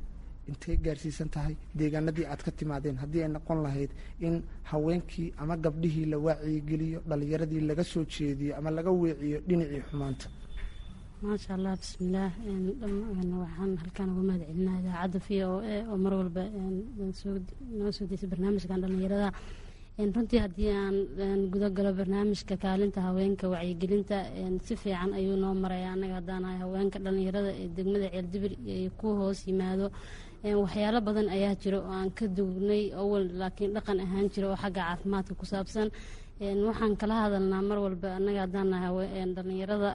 Intay 0.49 0.77
gaarsiisan 0.77 1.29
tahay 1.35 1.55
deegaanadii 1.75 2.27
aad 2.27 2.43
ka 2.47 2.51
timaadeen? 2.51 2.97
Haddii 3.03 3.23
ay 3.25 3.29
noqon 3.29 3.63
lahayd 3.63 3.91
in 4.21 4.43
haweenkii 4.71 5.33
ama 5.39 5.57
gabdhihii 5.57 6.07
la 6.13 6.19
wacyigeliyo 6.19 7.01
dhallinyaradii 7.09 7.61
laga 7.61 7.85
soo 7.85 8.05
jeediyo 8.05 8.57
ama 8.59 8.71
laga 8.71 8.91
weeciyo 8.91 9.41
dhinacii 9.49 9.83
xumaanta? 9.89 10.27
Maasha 11.23 11.55
allah 11.55 11.73
bismillaah 11.81 12.33
waxaan 13.41 13.77
halkaan 13.83 14.09
uga 14.13 14.23
mahad 14.29 14.43
celinaa 14.49 14.79
idaacadda 14.81 15.19
v 15.27 15.45
o 15.45 15.53
a 15.73 15.77
oo 15.93 15.97
mar 16.05 16.13
walba 16.21 16.43
noo 17.79 17.91
soo 17.93 18.07
deysay 18.11 18.29
barnaamijkan 18.33 18.81
dhallinyarada 18.83 19.29
runtii 19.99 20.39
haddii 20.43 20.71
aan 20.75 21.51
gudagalo 21.53 21.93
barnaamijka 21.95 22.57
kaalinta 22.57 23.01
haweenka 23.01 23.49
wacyigelinta 23.49 24.17
si 24.67 24.75
fiican 24.77 25.13
ayuu 25.15 25.37
noo 25.37 25.55
maraya 25.55 25.93
annaga 25.93 26.15
haddaanahay 26.19 26.59
haweenka 26.59 26.99
dhallinyarada 27.05 27.51
ee 27.63 27.69
degmada 27.77 28.09
ceeldibir 28.15 28.53
ku 28.99 29.07
hoos 29.19 29.47
yimaado 29.47 29.87
waxyaalo 30.63 31.01
badan 31.07 31.29
ayaa 31.37 31.55
jira 31.63 31.79
oo 31.79 31.93
aan 31.99 32.11
ka 32.11 32.27
dugnay 32.27 32.91
awal 33.03 33.25
laakiin 33.41 33.73
dhaqan 33.77 34.01
ahaan 34.05 34.27
jira 34.35 34.47
oo 34.51 34.57
xagga 34.63 34.83
caafimaadka 34.83 35.35
ku 35.41 35.47
saabsan. 35.47 35.89
Waxaan 36.69 36.97
kala 37.01 37.15
hadalnaa 37.25 37.63
mar 37.63 37.79
walba 37.79 38.09
annaga 38.19 38.41
haddaanahay 38.45 39.25
dhallinyarada 39.37 39.91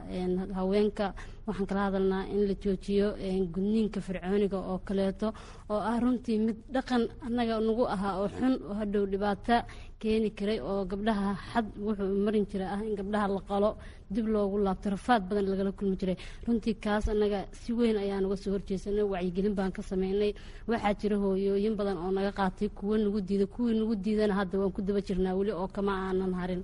haweenka 0.59 1.13
waxaan 1.49 1.67
kala 1.69 1.81
hadalnaa 1.87 2.23
in 2.33 2.41
la 2.49 2.53
joojiyo 2.63 3.07
gudniinka 3.53 3.99
fircooniga 4.07 4.57
oo 4.71 4.77
kaleeto 4.87 5.27
oo 5.73 5.81
ah 5.91 5.97
runtii 6.03 6.37
mid 6.45 6.57
dhaqan 6.75 7.03
annaga 7.27 7.53
nagu 7.67 7.83
ahaa 7.95 8.13
oo 8.21 8.27
xun 8.37 8.53
oo 8.69 8.73
hadhow 8.79 9.03
dhibaato 9.11 9.55
keeni 10.01 10.29
karay 10.39 10.59
oo 10.71 10.81
gabdhaha 10.91 11.29
xad 11.51 11.65
wuxuu 11.85 12.09
marin 12.25 12.45
jira 12.51 12.65
ah 12.75 12.81
in 12.87 12.93
gabdhaha 12.99 13.27
la 13.35 13.41
qalo 13.49 13.69
dib 14.15 14.25
loogu 14.33 14.57
laabto 14.65 14.87
rafaad 14.95 15.21
badan 15.29 15.45
lagala 15.51 15.71
kulmi 15.77 15.95
jiray. 16.01 16.17
Runtii 16.45 16.75
kaas 16.83 17.05
annaga 17.13 17.39
si 17.61 17.69
weyn 17.77 17.97
ayaan 18.03 18.25
uga 18.27 18.37
soo 18.43 18.51
horjeesanay 18.55 19.05
wacyigelin 19.13 19.53
baan 19.59 19.71
ka 19.77 19.81
sameynay 19.89 20.31
waxaa 20.69 20.93
jira 21.01 21.15
hooyooyin 21.23 21.75
badan 21.79 21.97
oo 22.03 22.11
naga 22.17 22.31
qaatay 22.39 22.69
kuwo 22.77 22.93
nagu 23.03 23.19
diida 23.29 23.45
kuwii 23.53 23.75
nagu 23.79 23.93
diidana 24.03 24.33
hadda 24.39 24.55
waan 24.61 24.71
ku 24.75 24.81
daba 24.87 25.01
jirnaa 25.07 25.35
weli 25.39 25.51
oo 25.61 25.67
kama 25.75 25.91
aanan 26.05 26.33
harin. 26.41 26.61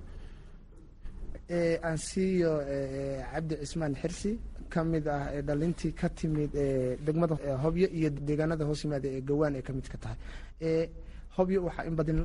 Aan 1.86 1.98
siiyo 2.08 2.52
cabdi 3.32 3.54
cismaan 3.62 3.94
xirsi 4.02 4.30
ka 4.72 4.84
mid 4.84 5.06
ah 5.08 5.30
dhalintii 5.48 5.92
ka 6.00 6.08
timid 6.08 6.52
degmada 7.06 7.34
hobyo 7.64 7.86
iyo 7.98 8.10
deegaanada 8.10 8.64
hoos 8.68 8.84
yimaada 8.84 9.08
ee 9.08 9.20
gawaan 9.20 9.54
ay 9.58 9.62
ka 9.62 9.72
mid 9.72 9.86
ka 9.92 9.98
tahay. 9.98 10.18
Hobyo 11.36 11.58
waxaa 11.66 11.84
in 11.88 11.94
badan 11.96 12.20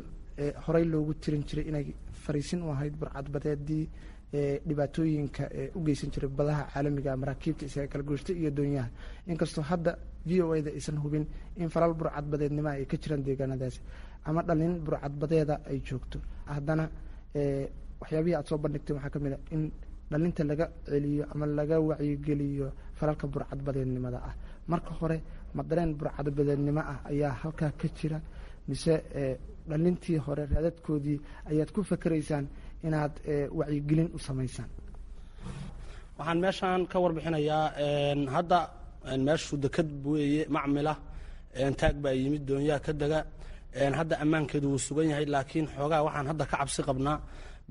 horey 0.65 0.85
loogu 0.85 1.13
tirin 1.23 1.43
jiray 1.47 1.65
inay 1.69 1.85
fariisin 2.23 2.61
u 2.63 2.69
ahayd 2.71 2.93
burcadbadeedii 3.01 3.83
dhibaatooyinka 4.67 5.43
u 5.75 5.79
geysan 5.85 6.09
jiray 6.13 6.29
badaha 6.29 6.63
caalamiga 6.73 7.15
maraakiibta 7.21 7.65
isaga 7.65 7.87
kala 7.87 8.03
gooshta 8.03 8.31
iyo 8.33 8.51
doonyaha. 8.51 8.89
Inkastoo 9.27 9.61
hadda 9.63 9.97
v 10.25 10.41
o 10.41 10.53
a 10.53 10.61
da 10.61 10.71
aysan 10.71 10.97
hubin 11.03 11.25
in 11.57 11.69
falal 11.69 11.93
burcadbadeednima 11.93 12.69
ay 12.77 12.85
ka 12.85 12.97
jiraan 12.97 13.23
deegaanadaasi 13.27 13.79
ama 14.25 14.41
dhalin 14.43 14.79
burcadbadeeda 14.85 15.55
ay 15.69 15.79
joogto. 15.87 16.19
Haddana 16.45 16.89
waxyaabihii 18.01 18.35
aad 18.35 18.47
soo 18.47 18.57
bandhigtay 18.57 18.95
waxaa 18.95 19.09
ka 19.15 19.19
mid 19.19 19.33
a 19.33 19.37
in 19.51 19.71
dhalinta 20.11 20.43
laga 20.49 20.65
celiyo 20.89 21.23
ama 21.33 21.45
laga 21.59 21.75
wacyigeliyo 21.89 22.67
falalka 22.97 23.25
burcadbadeednimada 23.33 24.19
ah. 24.29 24.33
Marka 24.71 24.91
hore 24.99 25.17
ma 25.55 25.61
dareen 25.69 25.91
burcadbadeednimo 25.99 26.81
ah 26.93 26.99
ayaa 27.11 27.33
halkaa 27.41 27.71
ka 27.79 27.87
jira 27.97 28.17
mise 28.67 28.93
dhalintii 29.69 30.17
hore 30.25 30.43
raadadkoodii 30.53 31.17
ayaad 31.51 31.69
ku 31.75 31.79
fakeraysaan 31.89 32.45
inaad 32.87 33.13
wacyigelin 33.59 34.09
u 34.15 34.19
samaysaan. 34.27 34.69
Waxaan 36.17 36.39
meeshaan 36.43 36.81
ka 36.91 36.97
warbixinayaa 37.03 37.65
hadda 38.35 38.59
meeshu 39.27 39.53
deked 39.63 39.89
weeye 40.11 40.43
macmila 40.55 40.93
taag 41.79 41.95
baa 42.03 42.13
yimid 42.21 42.43
doonyaha 42.49 42.79
ka 42.85 42.93
dega. 43.01 43.19
Hadda 43.99 44.15
ammaankeedu 44.23 44.67
wuu 44.71 44.81
sugan 44.87 45.07
yahay 45.11 45.25
laakiin 45.33 45.65
xoogaa 45.75 46.01
waxaan 46.07 46.27
hadda 46.31 46.43
ka 46.51 46.55
cabsi 46.61 46.81
qabnaa 46.87 47.17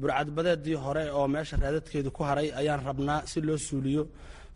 burcadbadeedii 0.00 0.76
hore 0.84 1.04
oo 1.18 1.26
meesha 1.34 1.56
raadadkeedu 1.62 2.10
ku 2.16 2.22
haray 2.28 2.48
ayaan 2.60 2.82
rabnaa 2.88 3.20
si 3.30 3.38
loo 3.46 3.58
suuliyo. 3.68 4.04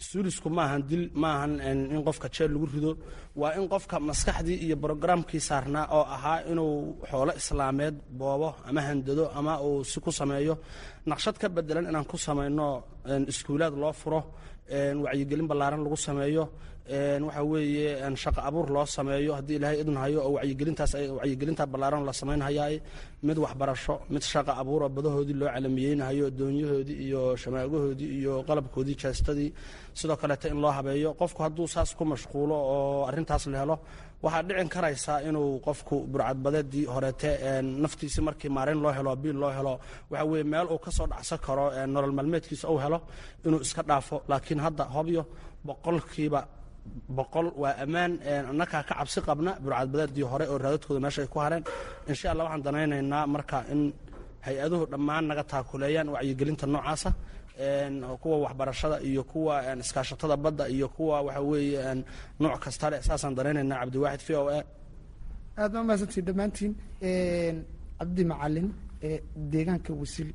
Suulisku 0.08 0.48
maahan 0.58 0.82
dil 0.90 1.04
maahan 1.22 1.52
in 1.92 2.02
qofka 2.06 2.28
jeel 2.34 2.50
lagu 2.54 2.66
rido. 2.74 2.92
Waa 3.40 3.52
in 3.58 3.64
qofka 3.72 3.96
maskaxdii 4.08 4.58
iyo 4.66 4.76
brogramkii 4.82 5.40
saarnaa 5.48 5.86
oo 5.96 6.04
ahaa 6.16 6.38
inuu 6.50 6.74
xoolo 7.10 7.32
islaameed 7.40 7.94
boobo 8.18 8.48
ama 8.68 8.80
handado 8.88 9.24
ama 9.38 9.52
uu 9.66 9.84
si 9.90 9.98
ku 10.04 10.10
sameeyo. 10.20 10.54
Naqshad 11.10 11.36
ka 11.42 11.46
bedelan 11.56 11.86
inaan 11.90 12.04
ku 12.10 12.16
samayno 12.26 12.66
iskuulaad 13.32 13.74
loo 13.82 13.92
furo. 14.00 14.20
Wacyigelin 15.04 15.46
ballaaran 15.50 15.82
lagu 15.84 15.96
sameeyo 16.08 16.44
waxa 16.88 17.42
weeye 17.42 18.16
shaqo 18.16 18.40
abuur 18.48 18.68
loo 18.74 18.84
sameeyo 18.86 19.32
haddii 19.34 19.56
ilaahay 19.56 19.80
idin 19.80 19.96
hayo 19.96 20.20
oo 20.26 20.32
wacyigelintaas 20.36 20.92
wacyigelinta 21.18 21.64
ballaaran 21.66 22.04
la 22.04 22.12
samaynhayaa 22.12 22.70
mid 23.22 23.38
waxbarasho 23.38 23.94
mid 24.10 24.22
shaqo 24.22 24.52
abuuro 24.52 24.88
badahoodii 24.88 25.32
loo 25.40 25.48
calamiyeynahayo 25.54 26.26
doonyahoodii 26.38 26.98
iyo 27.08 27.36
shamaagahoodii 27.42 28.10
iyo 28.20 28.34
qalabkoodii 28.48 28.96
jeestadii 29.02 29.50
sidoo 29.98 30.16
kaleeta 30.16 30.48
in 30.52 30.60
loo 30.60 30.70
habeeyo 30.70 31.10
qofku 31.20 31.40
hadduu 31.42 31.66
saas 31.74 31.94
ku 31.96 32.04
mashquulo 32.04 32.54
oo 32.54 33.06
arrintaas 33.08 33.46
la 33.46 33.58
helo 33.62 33.76
waxaa 34.22 34.42
dhicin 34.42 34.68
karaysaa 34.74 35.18
inuu 35.28 35.60
qofku 35.66 35.96
burcadbadeedii 36.12 36.84
horeete 36.94 37.30
naftiisi 37.62 38.20
markii 38.20 38.48
maarayn 38.56 38.80
loo 38.84 38.92
helo 38.92 39.16
biil 39.16 39.36
loo 39.42 39.50
helo 39.56 39.74
waxa 40.10 40.24
weye 40.30 40.44
meel 40.44 40.66
uu 40.74 40.78
ka 40.84 40.90
soo 40.90 41.06
dhacsan 41.06 41.38
karo 41.46 41.64
nolol 41.86 42.12
maalmeedkiisa 42.18 42.66
uu 42.68 42.78
helo 42.84 42.98
inuu 43.46 43.60
iska 43.66 43.82
dhaafo. 43.88 44.16
Laakiin 44.28 44.60
hadda 44.64 44.84
hobyo 44.94 45.22
boqolkiiba 45.66 46.40
boqol 47.16 47.46
waa 47.62 47.74
ammaan 47.84 48.12
annakaa 48.50 48.82
ka 48.88 48.94
cabsi 48.98 49.20
qabna 49.26 49.50
burcadbadeedii 49.64 50.26
hore 50.32 50.44
oo 50.52 50.58
raadadkooda 50.64 51.00
meesha 51.04 51.20
ay 51.24 51.28
ku 51.34 51.38
hareen. 51.44 51.64
Insha 52.10 52.26
allah 52.32 52.44
waxaan 52.46 52.62
danaynaynaa 52.66 53.24
marka 53.34 53.58
in 53.72 53.80
hay'aduhu 54.46 54.84
dhammaan 54.92 55.24
naga 55.30 55.44
taakuleeyaan 55.52 56.08
wacyigelinta 56.14 56.66
noocaasa 56.74 57.10
kuwa 58.22 58.36
waxbarashada 58.44 58.96
iyo 59.08 59.22
kuwa 59.30 59.54
iskaashatada 59.82 60.36
badda 60.44 60.64
iyo 60.74 60.88
kuwa 60.96 61.16
waxa 61.26 61.40
weeye 61.40 62.04
nooc 62.40 62.58
kasta 62.64 62.86
leh. 62.90 63.00
Saasaan 63.08 63.34
danaynaynaa 63.38 63.78
cabdiwaaxid 63.82 64.26
v 64.28 64.36
o 64.40 64.48
a 64.48 64.58
aad 65.62 65.72
ma 65.76 65.82
mahadsantiin 65.88 66.24
dhammaantiin 66.28 66.72
cabdi 67.98 68.22
macalin 68.30 68.66
deegaanka 69.52 69.92
wasil 70.00 70.28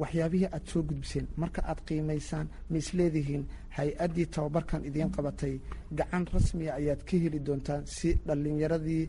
waxyaabihii 0.00 0.48
aad 0.56 0.64
soo 0.70 0.82
gudbiseen 0.88 1.26
marka 1.42 1.60
aad 1.70 1.80
qiimaysaan 1.88 2.46
ma 2.70 2.76
isleedihiin 2.82 3.44
hay'addii 3.78 4.26
tababarkan 4.34 4.80
idiin 4.88 5.10
qabatay 5.16 5.54
gacan 5.98 6.24
rasmiga 6.34 6.72
ayaad 6.80 7.00
ka 7.08 7.16
heli 7.22 7.38
doontaan 7.46 7.82
si 7.96 8.08
dhallinyaradii 8.26 9.04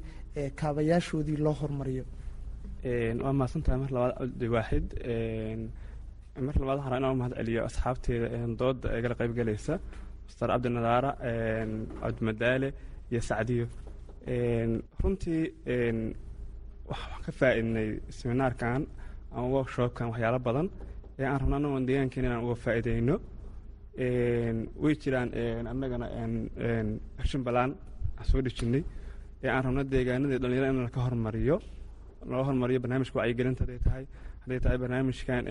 kaabayaashoodii 0.59 1.37
loo 1.45 1.53
hormariyo. 1.61 2.05
Waa 3.23 3.33
mahadsantahay 3.39 3.79
mar 3.83 3.91
labaad 3.95 4.13
cabdiwaaxid 4.19 4.85
mar 6.45 6.55
labaad 6.61 6.77
waxaan 6.79 6.91
rabaa 6.91 6.99
inaan 6.99 7.13
u 7.15 7.19
mahad 7.21 7.33
celiyo 7.39 7.61
asxaabteeda 7.69 8.27
dooda 8.59 8.87
ee 8.95 9.01
kala 9.03 9.15
qaybgalaysa. 9.21 9.73
Mastar 10.25 10.49
cabdi 10.51 10.69
nadaara 10.77 11.11
cabdimadaale 12.01 12.67
iyo 13.11 13.21
sacdiyo. 13.29 13.65
Runtii 15.01 15.43
waxaan 16.91 17.21
ka 17.25 17.31
faa'iidnay 17.39 17.89
seminaarkan 18.17 18.81
ama 19.35 19.47
workshopkan 19.55 20.07
waxyaalo 20.11 20.39
badan 20.47 20.67
ee 21.19 21.25
aan 21.31 21.39
rabno 21.41 21.55
anagoon 21.59 21.83
deegaankeena 21.89 22.27
inaan 22.29 22.43
uga 22.45 22.55
faa'iideyno 22.65 23.15
way 24.83 24.93
jiraan 25.03 25.29
annagana 25.71 26.07
action 27.21 27.41
balaan 27.47 27.71
aan 28.19 28.25
soo 28.29 28.41
dhejinnay 28.45 28.83
ee 29.43 29.49
aan 29.55 29.63
rabno 29.65 29.81
deegaanadii 29.93 30.39
dhalinyarada 30.43 30.71
in 30.73 30.83
laka 30.87 30.99
hormariyo. 31.07 31.57
Loo 32.31 32.43
hormariyo 32.47 32.79
barnaamijka 32.83 33.15
wacyigelinta 33.19 33.63
tahay 33.85 34.05
hadday 34.43 34.59
tahay 34.63 34.77
barnaamijkan 34.83 35.41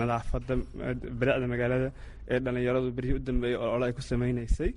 nadaafadda 0.00 0.54
bilicda 1.20 1.46
magaalada 1.54 1.88
ee 2.32 2.38
dhallinyaradu 2.44 2.88
beryihii 2.96 3.18
u 3.20 3.22
dambeeyey 3.28 3.56
oo 3.64 3.82
ay 3.86 3.92
ku 3.96 4.02
sameynaysay 4.10 4.70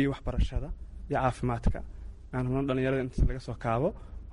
iyo 0.00 0.08
waxbarashada 0.12 0.68
iyo 1.10 1.16
caafimaadka. 1.22 1.78
Aan 2.34 2.44
rabno 2.46 2.62
dhalinyarada 2.68 3.02
intaas 3.04 3.24
laga 3.30 3.40
soo 3.48 3.56
kaabo 3.64 3.88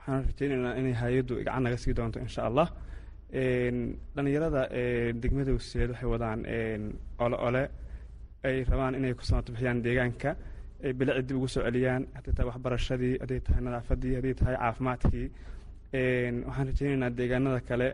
waxaan 0.08 0.24
rajaynaynaa 0.28 0.76
inay 0.80 0.94
hay'addu 1.02 1.34
gacan 1.46 1.64
naga 1.64 1.78
sii 1.78 1.94
doonto 1.98 2.20
insha 2.20 2.42
allah. 2.50 2.68
Dhallinyarada 4.16 4.62
degmada 5.22 5.52
wasiireed 5.58 5.92
waxay 5.94 6.10
wadaan 6.14 6.40
ole 7.20 7.64
ay 8.44 8.64
rabaan 8.70 8.96
inay 8.96 9.14
ku 9.14 9.24
samato 9.24 9.52
bixiyaan 9.54 9.82
deegaanka 9.86 10.32
ay 10.84 10.94
bilicda 10.98 11.22
dib 11.28 11.38
ugu 11.38 11.48
soo 11.48 11.64
celiyaan 11.68 12.04
hadday 12.16 12.34
tahay 12.36 12.48
waxbarashadii 12.50 13.16
hadday 13.22 13.40
tahay 13.46 13.62
nadaafadii 13.68 14.14
hadday 14.18 14.34
tahay 14.40 14.56
caafimaadkii. 14.62 15.28
Waxaan 16.48 16.68
rajaynaynaa 16.70 17.10
deegaanada 17.20 17.60
kale 17.70 17.88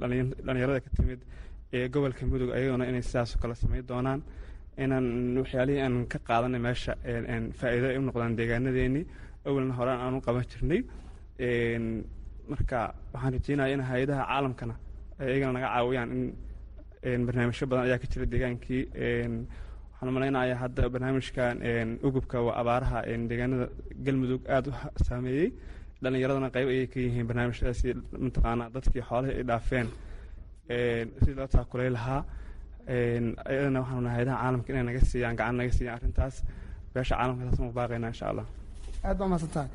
dhallinyarada 0.00 0.80
ka 0.84 0.90
timid 0.96 1.20
ee 1.72 1.88
gobolka 1.92 2.22
mudug 2.30 2.50
ayaguna 2.56 2.84
inay 2.90 3.02
sidaasoo 3.08 3.38
kale 3.42 3.54
samayn 3.54 3.84
doonaan. 3.90 4.20
Inaan 4.82 5.06
waxyaalihii 5.42 5.80
aan 5.86 5.96
ka 6.12 6.18
qaadanay 6.28 6.60
meesha 6.66 6.92
faa'iido 7.58 7.86
ay 7.92 7.98
u 8.00 8.02
noqdaan 8.08 8.36
deegaanadeennii 8.40 9.04
awalna 9.46 9.74
horaan 9.78 10.00
aan 10.04 10.14
u 10.18 10.20
qaban 10.26 10.44
jirnay 10.52 10.80
marka 11.38 12.94
waxaan 13.12 13.32
rajeynaya 13.34 13.74
in 13.74 13.80
hay'adaha 13.80 14.22
caalamkana 14.30 14.74
ay 15.20 15.26
iyagana 15.32 15.52
naga 15.58 15.68
caawiyaan 15.74 16.10
in 17.12 17.26
barnaamijyo 17.26 17.66
badan 17.70 17.84
ayaa 17.86 17.98
ka 18.02 18.06
jira 18.12 18.26
deegaankii. 18.32 18.82
Waxaan 19.92 20.12
malaynayaa 20.16 20.58
hadda 20.62 20.88
barnaamijkan 20.94 21.98
ugubka 22.06 22.38
waa 22.46 22.56
abaaraha 22.60 22.98
deegaanada 23.30 23.66
galmudug 24.04 24.42
aada 24.54 24.70
u 24.70 25.04
saameeyey. 25.08 25.48
Dhallinyaradana 26.02 26.48
qayb 26.54 26.68
ayay 26.74 26.86
ka 26.92 26.98
yihiin 27.00 27.26
barnaamijyadaasi 27.30 27.88
mataqaanaa 28.24 28.68
dadkii 28.74 29.02
xoolihii 29.08 29.36
ay 29.40 29.44
dhaafeen. 29.50 29.88
Sidii 31.22 31.36
loo 31.40 31.46
taakulay 31.54 31.90
lahaa. 31.96 32.20
Ayadana 33.50 33.78
waxaan 33.82 34.06
hay'adaha 34.14 34.36
caalamka 34.42 34.68
inay 34.72 34.84
naga 34.90 35.00
siiyaan 35.10 35.36
gacan 35.40 35.56
naga 35.60 35.72
siiyaan 35.78 35.96
arrintaas. 35.98 36.34
Beesha 36.94 37.14
caalamka 37.16 37.62
ma 37.66 37.72
baaqaynaa 37.78 38.10
insha 38.14 38.26
allah. 38.30 38.46
Aad 39.04 39.16
baa 39.18 39.28
mahadsantaha 39.32 39.66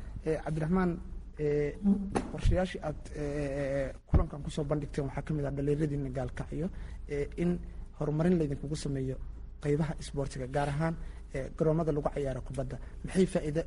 cabdiraxmaan 0.44 0.90
qorshayaashii 2.32 2.80
aad 2.88 3.00
kulankan 4.08 4.42
ku 4.44 4.50
soo 4.50 4.64
bandhigteen 4.70 5.04
waxaa 5.08 5.22
ka 5.26 5.34
mid 5.34 5.44
ah 5.48 5.50
dhalinyaradiina 5.56 6.10
gaalkacyo 6.18 6.66
in 7.42 7.50
horumarin 7.98 8.38
laydinkugu 8.40 8.76
sameeyo 8.84 9.16
qeybaha 9.62 9.92
isboortiga 10.02 10.46
gaar 10.56 10.68
ahaan 10.74 10.94
garoomada 11.58 11.92
lagu 11.92 12.08
cayaaro 12.14 12.40
kubadda. 12.48 12.76
Maxay 13.04 13.26
faa'iido 13.34 13.62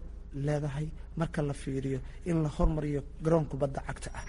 leedahay 0.46 0.88
marka 1.20 1.42
la 1.42 1.54
fiiriyo 1.54 2.00
in 2.26 2.38
la 2.44 2.50
hormariyo 2.58 3.02
garoon 3.24 3.46
kubadda 3.52 3.80
cagta 3.88 4.10
ah? 4.20 4.24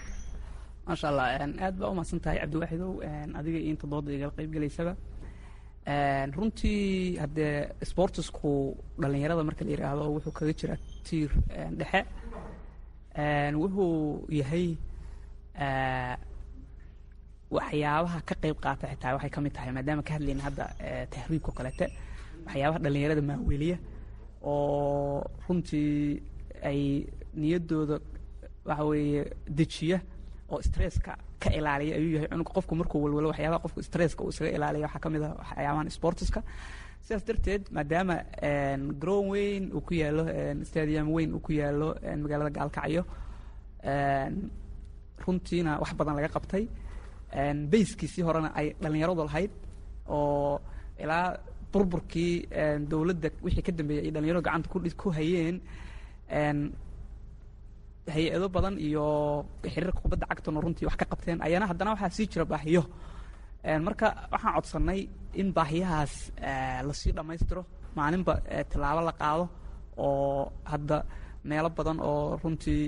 Maasha 0.87 1.07
allah 1.11 1.25
aad 1.65 1.75
baa 1.79 1.89
umahadsan 1.93 2.19
tahay 2.23 2.39
cabdiwaaxidow 2.43 2.91
adiga 3.39 3.57
iyo 3.59 3.69
inta 3.73 3.85
dooda 3.91 4.09
igala 4.17 4.31
qayb 4.37 4.51
gelaysaba 4.55 4.93
runtii 6.35 7.17
haddee 7.23 7.55
sportisku 7.89 8.51
dhalinyarada 9.01 9.43
marka 9.49 9.63
la 9.65 9.71
yidhaahdo 9.71 10.03
wuxuu 10.15 10.31
kaga 10.37 10.53
jiraa 10.59 10.79
tiir 11.07 11.31
dhexe 11.79 12.01
wuxuu 13.15 14.25
yahay 14.39 14.67
waxyaabaha 17.55 18.19
ka 18.27 18.35
qayb 18.41 18.57
qaata 18.65 18.87
xitaa 18.91 19.13
waxay 19.15 19.29
ka 19.35 19.39
mid 19.41 19.53
tahay 19.53 19.71
maadaama 19.77 20.03
ka 20.07 20.13
hadlayna 20.17 20.43
hadda 20.47 20.65
tahriibka 21.13 21.49
o 21.51 21.53
kalete 21.57 21.85
waxyaabaha 22.45 22.79
dhalinyarada 22.83 23.21
maaweliya 23.29 23.77
oo 24.43 25.21
runtii 25.47 26.21
ay 26.69 26.79
niyaddooda 27.41 27.95
waxa 28.65 28.83
weeye 28.89 29.21
dejiya 29.57 29.97
oo 30.51 30.61
stresska 30.61 31.11
ka 31.39 31.49
ilaaliya 31.57 31.95
ayuu 31.97 32.11
yahay 32.15 32.27
cunuga 32.31 32.51
qofku 32.57 32.73
markuu 32.75 33.03
walwalo 33.03 33.27
waxyaabaha 33.31 33.61
qofku 33.65 33.79
stresska 33.89 34.23
uu 34.23 34.29
isaga 34.33 34.49
ilaaliya 34.57 34.85
waxaa 34.87 35.01
ka 35.05 35.09
mid 35.13 35.21
ah 35.23 35.33
waxyaabahan 35.41 35.89
sportiska 35.97 36.39
sidaas 37.05 37.23
darteed 37.27 37.63
maadaama 37.75 38.15
garoon 39.01 39.27
weyn 39.33 39.63
uu 39.75 39.81
ku 39.87 39.93
yaalo 40.01 40.23
stadium 40.69 41.07
weyn 41.15 41.33
uu 41.35 41.41
ku 41.45 41.51
yaalo 41.59 41.89
magaalada 42.23 42.51
gaalkacyo 42.57 43.03
runtiina 45.25 45.71
wax 45.81 45.91
badan 45.99 46.15
laga 46.17 46.29
qabtay. 46.35 46.63
Bayskiisii 47.71 48.23
horena 48.27 48.49
ay 48.59 48.67
dhalinyaradu 48.81 49.23
lahayd 49.27 49.51
oo 50.15 50.59
ilaa 51.03 51.37
burburkii 51.73 52.33
dowladda 52.91 53.29
wixii 53.45 53.63
ka 53.67 53.71
dambeeyay 53.77 54.05
ay 54.07 54.11
dhalinyaradu 54.15 54.43
gacanta 54.47 54.67
ku 55.01 55.09
hayeen 55.17 55.55
hay'ado 58.15 58.47
badan 58.55 58.75
iyo 58.87 59.05
xiriirka 59.63 59.99
kubadda 60.03 60.25
cagtuna 60.31 60.59
runtii 60.63 60.85
wax 60.87 60.95
ka 61.01 61.05
qabteen. 61.11 61.39
Ayana 61.45 61.65
haddana 61.71 61.91
waxaa 61.95 62.09
sii 62.17 62.27
jira 62.31 62.45
baahiyo 62.45 62.83
marka 63.63 64.07
waxaan 64.31 64.53
codsannay 64.57 65.07
in 65.41 65.53
baahiyahaas 65.57 66.13
la 66.87 66.93
sii 66.93 67.11
dhammaystiro 67.17 67.63
maalinba 67.95 68.33
tilaabo 68.71 69.01
la 69.07 69.11
qaado 69.21 69.45
oo 69.97 70.51
hadda 70.71 70.97
meelo 71.49 71.69
badan 71.69 71.99
oo 71.99 72.37
runtii 72.43 72.81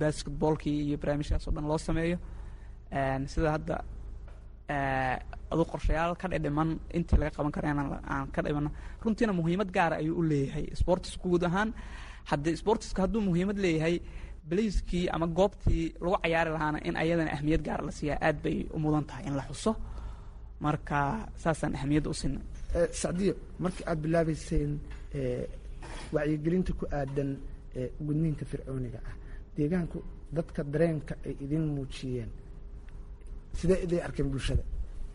basketboolkii 0.00 0.78
iyo 0.88 0.96
barnaamijkaas 0.98 1.48
oo 1.48 1.52
dhan 1.54 1.66
loo 1.68 1.78
sameeyo. 1.78 2.18
Sida 3.32 3.50
hadda 3.56 3.76
adu 5.52 5.64
qorshayaal 5.72 6.16
ka 6.20 6.26
dhidhiman 6.28 6.70
intii 6.96 7.18
laga 7.20 7.30
qaban 7.36 7.52
kara 7.52 7.68
aan 8.12 8.26
ka 8.34 8.40
dhimano 8.42 8.70
runtiina 9.04 9.32
muhiimad 9.32 9.70
gaara 9.76 9.96
ayuu 9.96 10.18
u 10.18 10.22
leeyahay. 10.22 10.66
Sportisku 10.80 11.28
guud 11.28 11.44
ahaan 11.44 11.70
haddii 12.30 12.56
sportiska 12.56 13.02
hadduu 13.04 13.20
muhiimad 13.20 13.58
leeyahay 13.58 14.00
baliiskii 14.48 15.08
ama 15.14 15.26
goobtii 15.26 15.94
lagu 16.00 16.16
cayaari 16.22 16.50
lahaana 16.56 16.78
in 16.88 16.96
ayadana 16.96 17.30
ahmiyad 17.36 17.62
gaara 17.66 17.84
la 17.88 17.92
siiyaa 17.92 18.18
aad 18.26 18.36
bay 18.44 18.66
u 18.74 18.78
mudan 18.78 19.04
tahay 19.04 19.24
in 19.28 19.36
la 19.36 19.42
xuso 19.48 19.72
marka 20.60 20.98
saasaan 21.42 21.74
ahmiyadda 21.78 22.08
u 22.10 22.14
sinay 22.20 22.42
sacdiyo 23.02 23.34
markii 23.62 23.84
aada 23.86 24.00
bilaabayseen 24.04 24.72
wacyigelinta 26.14 26.72
ku 26.78 26.84
aadan 26.98 27.30
gudniinka 28.06 28.44
fircooniga 28.50 28.98
ah 29.10 29.14
deegaanku 29.56 29.98
dadka 30.36 30.60
dareenka 30.72 31.14
ay 31.26 31.34
idin 31.44 31.64
muujiyeen 31.74 32.30
sidee 33.58 33.78
iday 33.84 34.00
arkeen 34.06 34.28
bulshada? 34.32 34.62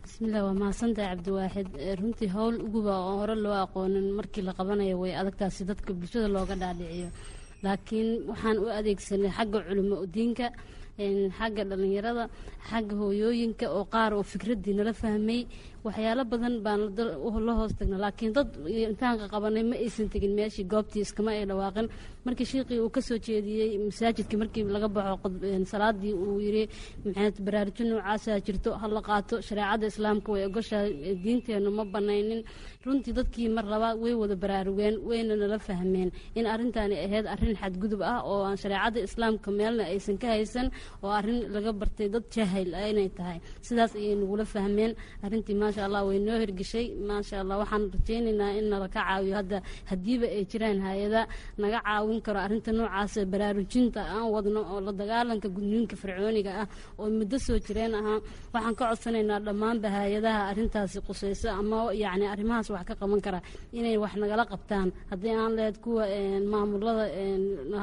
Bismillaah 0.04 0.42
waa 0.46 0.56
mahadsantahay 0.62 1.08
cabdiwaaxid 1.12 1.68
runtii 2.00 2.28
howl 2.36 2.56
uguba 2.66 2.94
oo 3.08 3.14
hore 3.20 3.34
loo 3.44 3.56
aqoonin 3.64 4.06
markii 4.18 4.42
la 4.48 4.52
qabanayo 4.58 4.96
way 5.02 5.12
adagtaasi 5.20 5.64
dadka 5.70 5.90
bulshada 5.98 6.28
looga 6.36 6.54
dhaadhiciyo. 6.62 7.08
Laakiin 7.64 8.08
waxaan 8.30 8.56
u 8.64 8.66
adeegsanay 8.78 9.30
xagga 9.36 9.58
culimo 9.68 9.96
diinka 10.14 10.46
xagga 11.38 11.62
dhallinyarada 11.70 12.24
xagga 12.70 12.94
hooyooyinka 13.02 13.66
oo 13.76 13.84
qaar 13.94 14.12
oo 14.18 14.22
fikraddii 14.32 14.74
nala 14.78 14.92
fahmay 15.02 15.40
waxyaalo 15.84 16.22
badan 16.32 16.54
baan 16.64 16.80
la 17.46 17.52
hoos 17.58 17.72
tagna 17.78 17.96
laakiin 18.04 18.32
dad 18.36 18.48
imtixaanka 18.84 19.26
qabanay 19.34 19.64
ma 19.70 19.76
aysan 19.84 20.08
tegin 20.12 20.34
meeshii 20.38 20.64
goobtii 20.72 21.02
iskama 21.06 21.30
ay 21.36 21.44
dhawaaqin. 21.50 21.86
Markii 22.24 22.46
shiiqii 22.50 22.78
uu 22.84 22.90
ka 22.94 23.00
jeediyey 23.26 23.70
masaajidkii 23.88 24.38
markii 24.42 24.64
laga 24.74 24.88
baxo 24.96 25.28
salaadii 25.72 26.12
uu 26.24 26.36
yiri 26.44 26.64
maxayd 27.04 27.36
baraarujin 27.46 27.86
noocaasaa 27.90 28.38
jirto 28.46 28.70
ha 28.80 28.86
la 28.96 29.00
qaato 29.08 29.34
shareecada 29.48 29.86
islaamka 29.92 30.28
way 30.32 30.42
ogoshahay 30.48 30.90
diinteennu 31.24 31.70
ma 31.78 31.84
banaynin. 31.94 32.40
Runtii 32.84 33.12
dadkii 33.18 33.48
mar 33.56 33.64
labaad 33.72 33.96
way 34.04 34.14
wada 34.22 34.36
baraarugeen 34.42 34.94
wayna 35.08 35.34
nala 35.40 35.58
fahmeen 35.68 36.08
in 36.38 36.44
arrintaani 36.52 36.96
ahayd 37.06 37.26
arrin 37.34 37.54
xadgudub 37.60 38.02
ah 38.12 38.20
oo 38.30 38.40
aan 38.48 38.56
shareecada 38.62 38.98
islaamka 39.08 39.48
meelna 39.58 39.84
aysan 39.92 40.16
ka 40.22 40.26
haysan 40.36 40.66
oo 41.04 41.10
arrin 41.18 41.38
laga 41.54 41.72
bartay 41.80 42.08
dad 42.14 42.24
jahil 42.34 42.68
inay 42.90 43.08
tahay. 43.18 43.38
Sidaas 43.66 43.92
ayay 44.00 44.14
nagula 44.20 44.44
fahmeen 44.54 44.92
arrintii 45.24 45.56
maasha 45.70 45.84
allah 45.86 46.02
way 46.08 46.18
noo 46.18 46.38
hirgeshay 46.42 46.86
maasha 47.08 47.40
allah 47.42 47.56
waxaan 47.62 47.84
rajaynaynaa 47.94 48.50
in 48.58 48.66
nala 48.72 48.88
caawiyo 48.96 49.34
hadda 49.40 49.58
haddiiba 49.90 50.26
ay 50.36 50.44
jiraan 50.50 50.80
hay'ada. 50.86 51.22
Naga 51.62 51.78
caawin 51.86 52.20
karo 52.26 52.38
arrinta 52.46 52.70
noocaas 52.78 53.14
baraarujinta 53.32 54.00
aan 54.14 54.26
wadno 54.34 54.60
oo 54.72 54.80
la 54.86 54.92
dagaalanka 55.00 55.48
gudniinka 55.56 55.94
fircooniga 56.02 56.50
ah 56.62 56.66
oo 57.00 57.06
muddo 57.18 57.36
soo 57.46 57.58
jireen 57.66 57.94
ahaa. 58.00 58.18
Waxaan 58.54 58.74
ka 58.78 58.84
codsanaynaa 58.90 59.40
dhammaanba 59.46 59.88
hay'adaha 59.96 60.40
arrintaasi 60.50 60.98
qusayso 61.06 61.48
ama 61.60 61.78
yacni 62.02 62.26
arrimahaas 62.32 62.68
wax 62.74 62.84
ka 62.88 62.94
qaban 63.00 63.20
kara 63.26 63.40
inay 63.78 63.96
wax 64.02 64.12
nagala 64.22 64.44
qabtaan. 64.52 64.88
Haddii 65.10 65.34
aan 65.42 65.52
lehed 65.58 65.76
kuwa 65.84 66.04
maamulada 66.52 67.04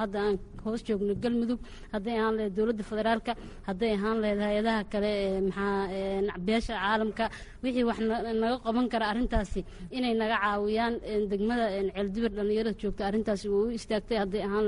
hadda 0.01 0.19
aan 0.27 0.35
hoos 0.63 0.81
joogno 0.87 1.13
galmudug 1.23 1.59
hadday 1.93 2.15
ahaan 2.19 2.35
lehed 2.37 2.53
dowladda 2.57 2.83
federaalka 2.91 3.31
hadday 3.67 3.91
ahaan 3.97 4.17
lehed 4.23 4.39
hay'adaha 4.47 4.81
kale 4.91 5.11
maxaa 5.47 6.37
beesha 6.47 6.73
caalamka 6.81 7.25
wixii 7.67 7.85
wax 7.89 7.99
naga 8.43 8.57
qaban 8.65 8.85
kara 8.93 9.05
arrintaasi 9.13 9.61
inay 9.97 10.13
naga 10.21 10.37
caawiyaan 10.43 10.93
degmada 11.31 11.65
ceeldibir 11.95 12.31
dhallinyarada 12.37 12.73
joogta 12.81 13.03
arrintaasi 13.09 13.45
way 13.53 13.63
u 13.67 13.71
istaagtay 13.79 14.17
hadday 14.23 14.41
ahaan 14.47 14.65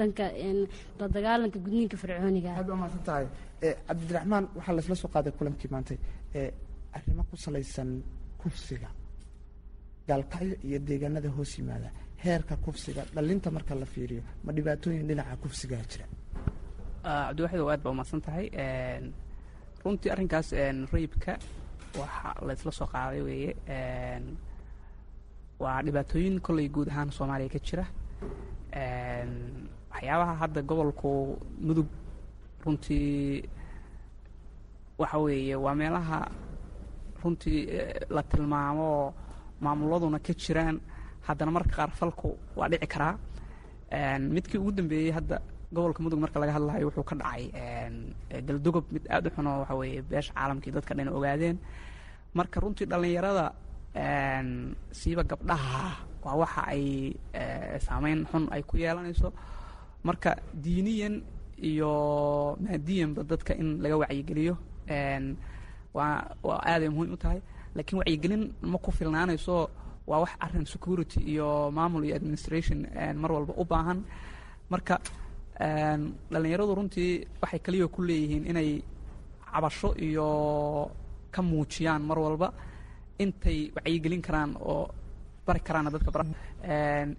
dhanka 0.00 0.24
la 0.98 1.06
dagaalanka 1.16 1.58
gudniinka 1.64 1.96
fircooniga. 2.02 2.50
Aad 2.58 2.66
baa 2.70 2.78
mahadsan 2.82 3.02
tahay. 3.08 3.26
Cabdiraxmaan 3.88 4.44
waxaa 4.56 4.74
laisla 4.76 4.94
soo 5.02 5.10
qaaday 5.14 5.32
kulankii 5.38 5.70
maantay. 5.74 5.98
Arrimo 6.96 7.22
ku 7.30 7.36
salaysan 7.44 7.90
kufsiga 8.40 8.88
gaalkacyo 10.08 10.54
iyo 10.68 10.78
deegaanada 10.88 11.28
hoos 11.36 11.52
yimaada 11.58 11.88
heerka 12.24 12.54
kufsiga 12.64 13.02
dhalinta 13.14 13.48
marka 13.56 13.74
la 13.82 13.86
fiiriyo 13.94 14.22
ma 14.44 14.50
dhibaatooyin 14.56 15.06
dhinaca 15.08 15.34
kufsigaa 15.42 15.82
jira. 15.90 16.06
Cabdiwaxid 17.04 17.60
aad 17.72 17.80
baa 17.84 17.90
umahadsan 17.94 18.20
tahay 18.26 18.46
runtii 19.84 20.10
arrinkaas 20.14 20.48
rayibka 20.92 21.32
waxa 22.00 22.28
laysla 22.46 22.72
soo 22.78 22.86
qaaday 22.92 23.20
weeye 23.28 23.52
waa 25.62 25.82
dhibaatooyin 25.86 26.40
kolley 26.46 26.68
guud 26.74 26.88
ahaan 26.92 27.10
soomaaliya 27.16 27.50
ka 27.54 27.58
jira. 27.66 27.84
Waxyaabaha 29.92 30.34
hadda 30.42 30.60
gobolku 30.68 31.10
mudug 31.66 31.88
runtii 32.64 33.42
waxa 34.98 35.18
weeye 35.24 35.54
waa 35.64 35.74
meelaha 35.80 36.18
runtii 37.22 37.60
la 38.14 38.22
tilmaamo 38.22 39.14
maamuladuna 39.60 40.18
ka 40.26 40.32
jiraan. 40.42 40.80
Haddana 41.26 41.50
marka 41.56 41.74
qaar 41.76 41.90
falku 41.90 42.36
waa 42.56 42.68
dhici 42.68 42.86
karaa. 42.86 43.14
Midkii 44.34 44.58
ugu 44.58 44.72
dambeeyey 44.72 45.10
hadda 45.16 45.40
gobolka 45.72 46.00
mudug 46.02 46.20
marka 46.22 46.38
laga 46.40 46.52
hadlayo 46.56 46.86
wuxuu 46.88 47.04
ka 47.10 47.14
dhacay 47.20 47.44
galdogob 48.46 48.84
mid 48.94 49.04
aada 49.10 49.28
u 49.30 49.34
xunoo 49.36 49.58
waxa 49.62 49.74
weeye 49.80 50.02
beesha 50.10 50.32
caalamkii 50.34 50.72
dadka 50.76 50.94
dhan 50.94 51.08
ogaadeen. 51.08 51.56
Marka 52.34 52.60
runtii 52.60 52.86
dhallinyarada 52.90 53.46
siiba 54.98 55.22
gabdhaha 55.30 55.84
waa 56.24 56.36
waxa 56.42 56.62
ay 56.72 56.84
saameyn 57.86 58.26
xun 58.30 58.44
ay 58.54 58.62
ku 58.62 58.76
yeelanayso. 58.76 59.32
Marka 60.06 60.36
diiniyan 60.54 61.22
iyo 61.70 61.92
maadiyanba 62.62 63.22
dadka 63.24 63.52
in 63.54 63.80
laga 63.82 63.96
wacyigeliyo 64.02 64.54
waa 65.96 66.30
waa 66.46 66.60
aaday 66.70 66.88
muhiim 66.88 67.12
u 67.14 67.16
tahay. 67.16 67.40
Laakiin 67.74 67.98
wacyigelin 68.00 68.42
ma 68.62 68.78
ku 68.78 68.90
filnaanayso 68.92 69.68
waa 70.06 70.20
wax 70.22 70.32
arrin 70.40 70.66
security 70.66 71.20
iyo 71.32 71.70
maamul 71.74 72.04
iyo 72.06 72.14
administration 72.16 72.86
mar 73.20 73.32
walba 73.32 73.52
u 73.56 73.64
baahan. 73.64 73.98
Marka 74.70 75.00
dhallinyaradu 75.60 76.72
runtii 76.78 77.12
waxay 77.42 77.60
kaliya 77.66 77.86
ku 77.88 78.02
leeyihiin 78.08 78.44
inay 78.50 78.70
cabasho 79.52 79.88
iyo 80.06 80.26
ka 81.34 81.40
muujiyaan 81.42 82.02
mar 82.02 82.18
walba 82.18 82.48
intay 83.18 83.70
wacyigelin 83.76 84.22
karaan 84.26 84.50
oo 84.60 84.88
bari 85.46 85.60
karaana 85.60 85.90
dadka 85.90 86.10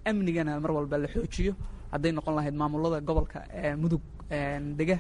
amnigana 0.10 0.60
mar 0.60 0.72
walba 0.72 0.98
la 0.98 1.08
xoojiyo. 1.08 1.54
Hadday 1.92 2.12
noqon 2.12 2.36
lahayd 2.36 2.54
maamulada 2.62 3.00
gobolka 3.08 3.40
mudug 3.82 4.02
dega 4.78 4.98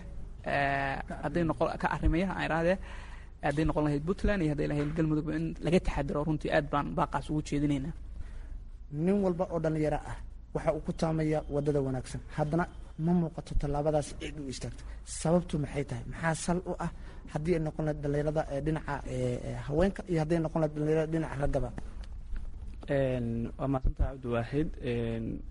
hadday 1.24 1.44
noqon 1.44 1.68
ka 1.82 1.88
arrimaya 1.96 2.28
aan 2.34 2.46
idhaahdee 2.48 2.78
hadday 3.44 3.66
noqon 3.70 3.84
lahayd 3.86 4.04
puntland 4.08 4.42
iyo 4.44 4.52
hadday 4.54 4.68
lahayd 4.72 4.90
galmudugba 4.98 5.32
in 5.38 5.46
laga 5.66 5.80
taxadiro 5.88 6.24
runtii 6.28 6.52
aad 6.58 6.66
baan 6.72 6.88
baaqaas 6.98 7.30
ugu 7.30 7.42
jeedinaynaa 7.48 7.94
nin 9.06 9.18
walba 9.26 9.44
oo 9.54 9.60
dhallinyaro 9.64 10.00
ah 10.12 10.18
waxa 10.56 10.72
uu 10.74 10.82
ku 10.88 10.92
taamaya 10.94 11.40
waddada 11.56 11.80
wanaagsan. 11.88 12.22
Haddana 12.38 12.66
ma 13.06 13.12
muuqato 13.22 13.52
tallaabadaas 13.62 14.10
cid 14.22 14.36
u 14.40 14.50
istaagto. 14.54 14.84
Sababtu 15.22 15.56
maxay 15.64 15.84
tahay? 15.90 16.04
Maxaa 16.12 16.36
sal 16.46 16.60
u 16.72 16.74
ah 16.86 16.92
haddii 17.34 17.54
ay 17.58 17.62
noqon 17.66 17.84
lahayd 17.88 18.00
dhallinyarada 18.04 18.42
dhinaca 18.66 18.94
haweenka 19.68 20.02
iyo 20.12 20.20
hadday 20.24 20.40
noqon 20.46 20.60
lahayd 20.62 20.74
dhallinyarada 20.76 21.12
dhinaca 21.14 21.36
raggaba 21.44 21.70
waa 23.60 23.68
mahadsantaha 23.74 24.10
cabdiwaaxid 24.14 24.68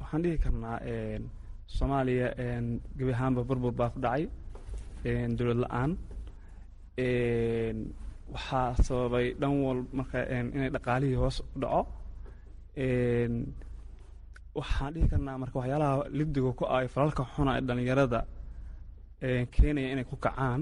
waxaan 0.01 0.21
dhihi 0.25 0.37
karnaa 0.45 0.77
soomaaliya 1.77 2.29
gebi 2.97 3.13
ahaanba 3.17 3.41
burbur 3.49 3.73
baa 3.81 3.91
ku 3.95 3.99
dhacay. 4.05 4.25
Dowlad 5.39 5.59
la'aan. 5.65 5.91
Waxaa 8.35 8.69
sababay 8.87 9.27
dhan 9.41 9.53
wal 9.65 9.81
marka 9.99 10.19
inay 10.57 10.71
dhaqaalihii 10.77 11.19
hoos 11.23 11.37
u 11.55 11.59
dhaco 11.63 11.81
waxaan 14.59 14.91
dhihi 14.95 15.09
karnaa 15.13 15.39
marka 15.43 15.57
waxyaalaha 15.61 15.95
lidiga 16.19 16.51
ku 16.59 16.65
ay 16.77 16.87
falalka 16.95 17.23
xuna 17.35 17.51
ee 17.59 17.63
dhallinyarada 17.69 18.21
keenaya 19.55 19.89
inay 19.93 20.05
ku 20.11 20.17
kacaan 20.25 20.61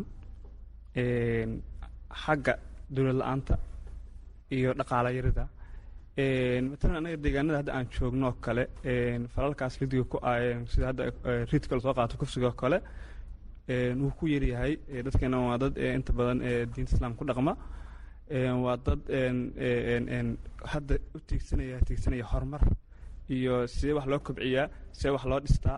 xagga 2.22 2.54
dowlad 2.94 3.16
la'aanta 3.20 3.54
iyo 4.56 4.70
dhaqaala 4.78 5.10
yarida. 5.18 5.44
Matalan 6.70 6.96
anaga 7.00 7.16
deegaanada 7.24 7.56
hadda 7.60 7.72
aan 7.76 7.86
joogno 7.94 8.26
oo 8.30 8.36
kale 8.44 8.64
falalkaas 9.34 9.74
lidiga 9.80 10.04
ku 10.12 10.16
ay 10.32 10.44
sida 10.72 10.86
hadda 10.90 11.02
riidka 11.50 11.72
la 11.76 11.80
soo 11.84 11.94
qaato 11.98 12.14
kufsiga 12.20 12.46
oo 12.50 12.56
kale 12.62 12.78
wuu 14.00 14.12
ku 14.18 14.24
yaryahay 14.34 14.72
dadkeena 15.06 15.36
waa 15.48 15.58
dad 15.62 15.74
inta 15.98 16.12
badan 16.18 16.38
diinta 16.72 16.92
islaamka 16.96 17.18
ku 17.20 17.24
dhaqma. 17.30 17.52
Waa 18.64 18.76
dad 18.86 19.00
hadda 20.72 20.94
u 21.16 21.18
tiigsanaya 21.28 21.76
tiigsanaya 21.88 22.24
horumar 22.32 22.62
iyo 23.36 23.66
sidee 23.66 23.94
wax 23.98 24.06
loo 24.12 24.18
kobciyaa 24.26 24.66
sidee 24.92 25.12
wax 25.16 25.24
loo 25.30 25.40
dhistaa 25.44 25.76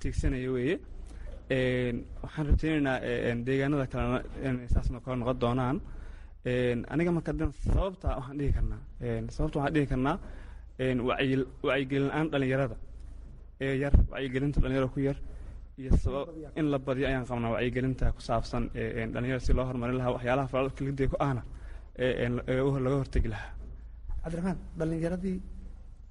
tiigsanaya 0.00 0.50
weeye. 0.56 0.76
Waxaan 2.22 2.46
rabteynaynaa 2.48 2.96
deegaanada 3.46 3.86
kalena 3.92 4.18
inay 4.46 4.68
saasna 4.74 5.00
kala 5.04 5.16
noqon 5.20 5.38
doonaan. 5.42 5.76
Aniga 6.92 7.10
marka 7.16 7.32
sababta 7.74 8.08
waxaan 8.18 8.38
dhihi 8.38 8.52
karnaa 8.56 8.80
sababta 9.36 9.56
waxaan 9.58 9.74
dhihi 9.74 9.86
karnaa 9.92 10.16
wacyi 11.08 11.36
wacyigelin 11.68 12.08
la'aan 12.08 12.26
dhallinyarada 12.32 12.76
ee 13.64 13.74
yar 13.82 13.94
wacyigelinta 14.12 14.58
dhalinyarada 14.62 14.92
ku 14.94 15.00
yar 15.08 15.16
iyo 15.78 15.90
sabab 16.04 16.26
in 16.58 16.66
la 16.72 16.78
badiyo 16.86 17.06
ayaan 17.10 17.26
qabnaa 17.30 17.50
wacyigelinta 17.56 18.04
ku 18.16 18.20
saabsan 18.28 18.62
dhalinyarada 19.14 19.44
si 19.46 19.52
loo 19.56 19.64
horumarin 19.68 19.96
lahaa 20.00 20.12
waxyaalaha 20.16 20.48
falalka 20.52 20.80
lidiga 20.86 21.08
ku 21.12 21.16
ahna 21.26 21.42
laga 22.84 22.96
hortegi 23.02 23.28
lahaa. 23.34 23.50
Cabdiraxmaan 24.22 24.58
dhallinyaradii 24.78 25.36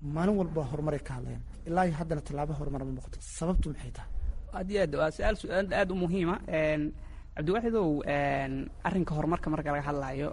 maalin 0.01 0.35
walba 0.41 0.61
horumaray 0.71 0.99
ka 1.07 1.13
hadlayaan 1.17 1.43
ilaa 1.67 1.85
iyo 1.87 1.95
haddana 1.99 2.21
tallaabo 2.27 2.53
horumar 2.59 2.81
ma 2.87 2.91
muuqato. 2.97 3.17
Sababtu 3.37 3.67
maxay 3.73 3.91
tahay? 3.97 4.09
Aad 4.57 4.67
iyo 4.71 4.79
aad 4.85 4.93
waa 4.99 5.11
su'aal 5.17 5.35
su'aal 5.41 5.67
aad 5.79 5.89
u 5.91 5.95
muhiima 6.03 6.35
cabdiwaaxidow 7.35 7.87
arrinka 8.87 9.11
horumarka 9.17 9.47
marka 9.53 9.69
laga 9.73 9.83
hadlaayo 9.89 10.29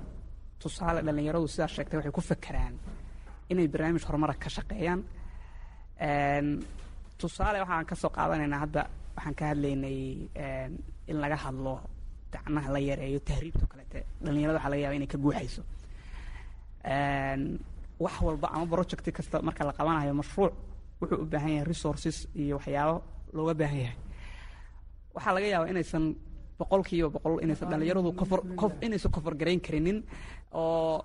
tusaale 0.62 1.00
dhallinyaradu 1.06 1.46
sidaa 1.54 1.68
sheegtay 1.74 1.96
waxay 1.98 2.12
ku 2.16 2.20
fakeraan 2.30 2.74
inay 3.50 3.66
barnaamij 3.72 4.04
horumara 4.08 4.34
ka 4.42 4.48
shaqeeyaan. 4.56 5.00
Tusaale 7.20 7.58
waxaan 7.62 7.84
ka 7.90 7.94
soo 8.02 8.10
qaadanaynaa 8.16 8.60
hadda 8.64 8.82
waxaan 9.16 9.34
ka 9.38 9.44
hadlaynay 9.50 9.98
in 11.10 11.16
laga 11.22 11.36
hadlo 11.44 11.74
gacnaha 12.32 12.68
la 12.74 12.80
yareeyo 12.88 13.20
tahriibto 13.28 13.64
kaleete 13.70 13.98
dhallinyarada 14.24 14.58
waxaa 14.58 14.70
laga 14.72 14.82
yaba 14.84 14.94
inay 14.98 15.10
ka 15.12 15.18
guuxayso 15.24 15.62
wax 18.04 18.14
walba 18.26 18.48
ama 18.54 18.66
projecti 18.72 19.10
kasta 19.16 19.36
marka 19.42 19.62
la 19.68 19.72
qabanayo 19.78 20.12
mashruuc 20.20 20.52
wuxuu 21.00 21.22
u 21.22 21.26
baahan 21.32 21.50
yahay 21.56 21.64
resources 21.72 22.16
iyo 22.42 22.56
waxyaabo 22.58 22.96
looga 23.36 23.54
baahan 23.60 23.78
yahay. 23.84 23.96
Waxaa 25.14 25.32
laga 25.36 25.46
yaabaa 25.52 25.70
inaysan 25.72 26.04
boqol 26.58 26.82
kiiba 26.88 27.08
boqol. 27.14 27.34
inaysan 27.44 27.66
dhallinyaradu 27.70 28.10
kofar 28.20 28.40
kof 28.60 28.72
inaysan 28.86 29.10
kofar 29.16 29.34
garayn 29.40 29.60
karinin 29.66 29.98
oo 30.52 30.96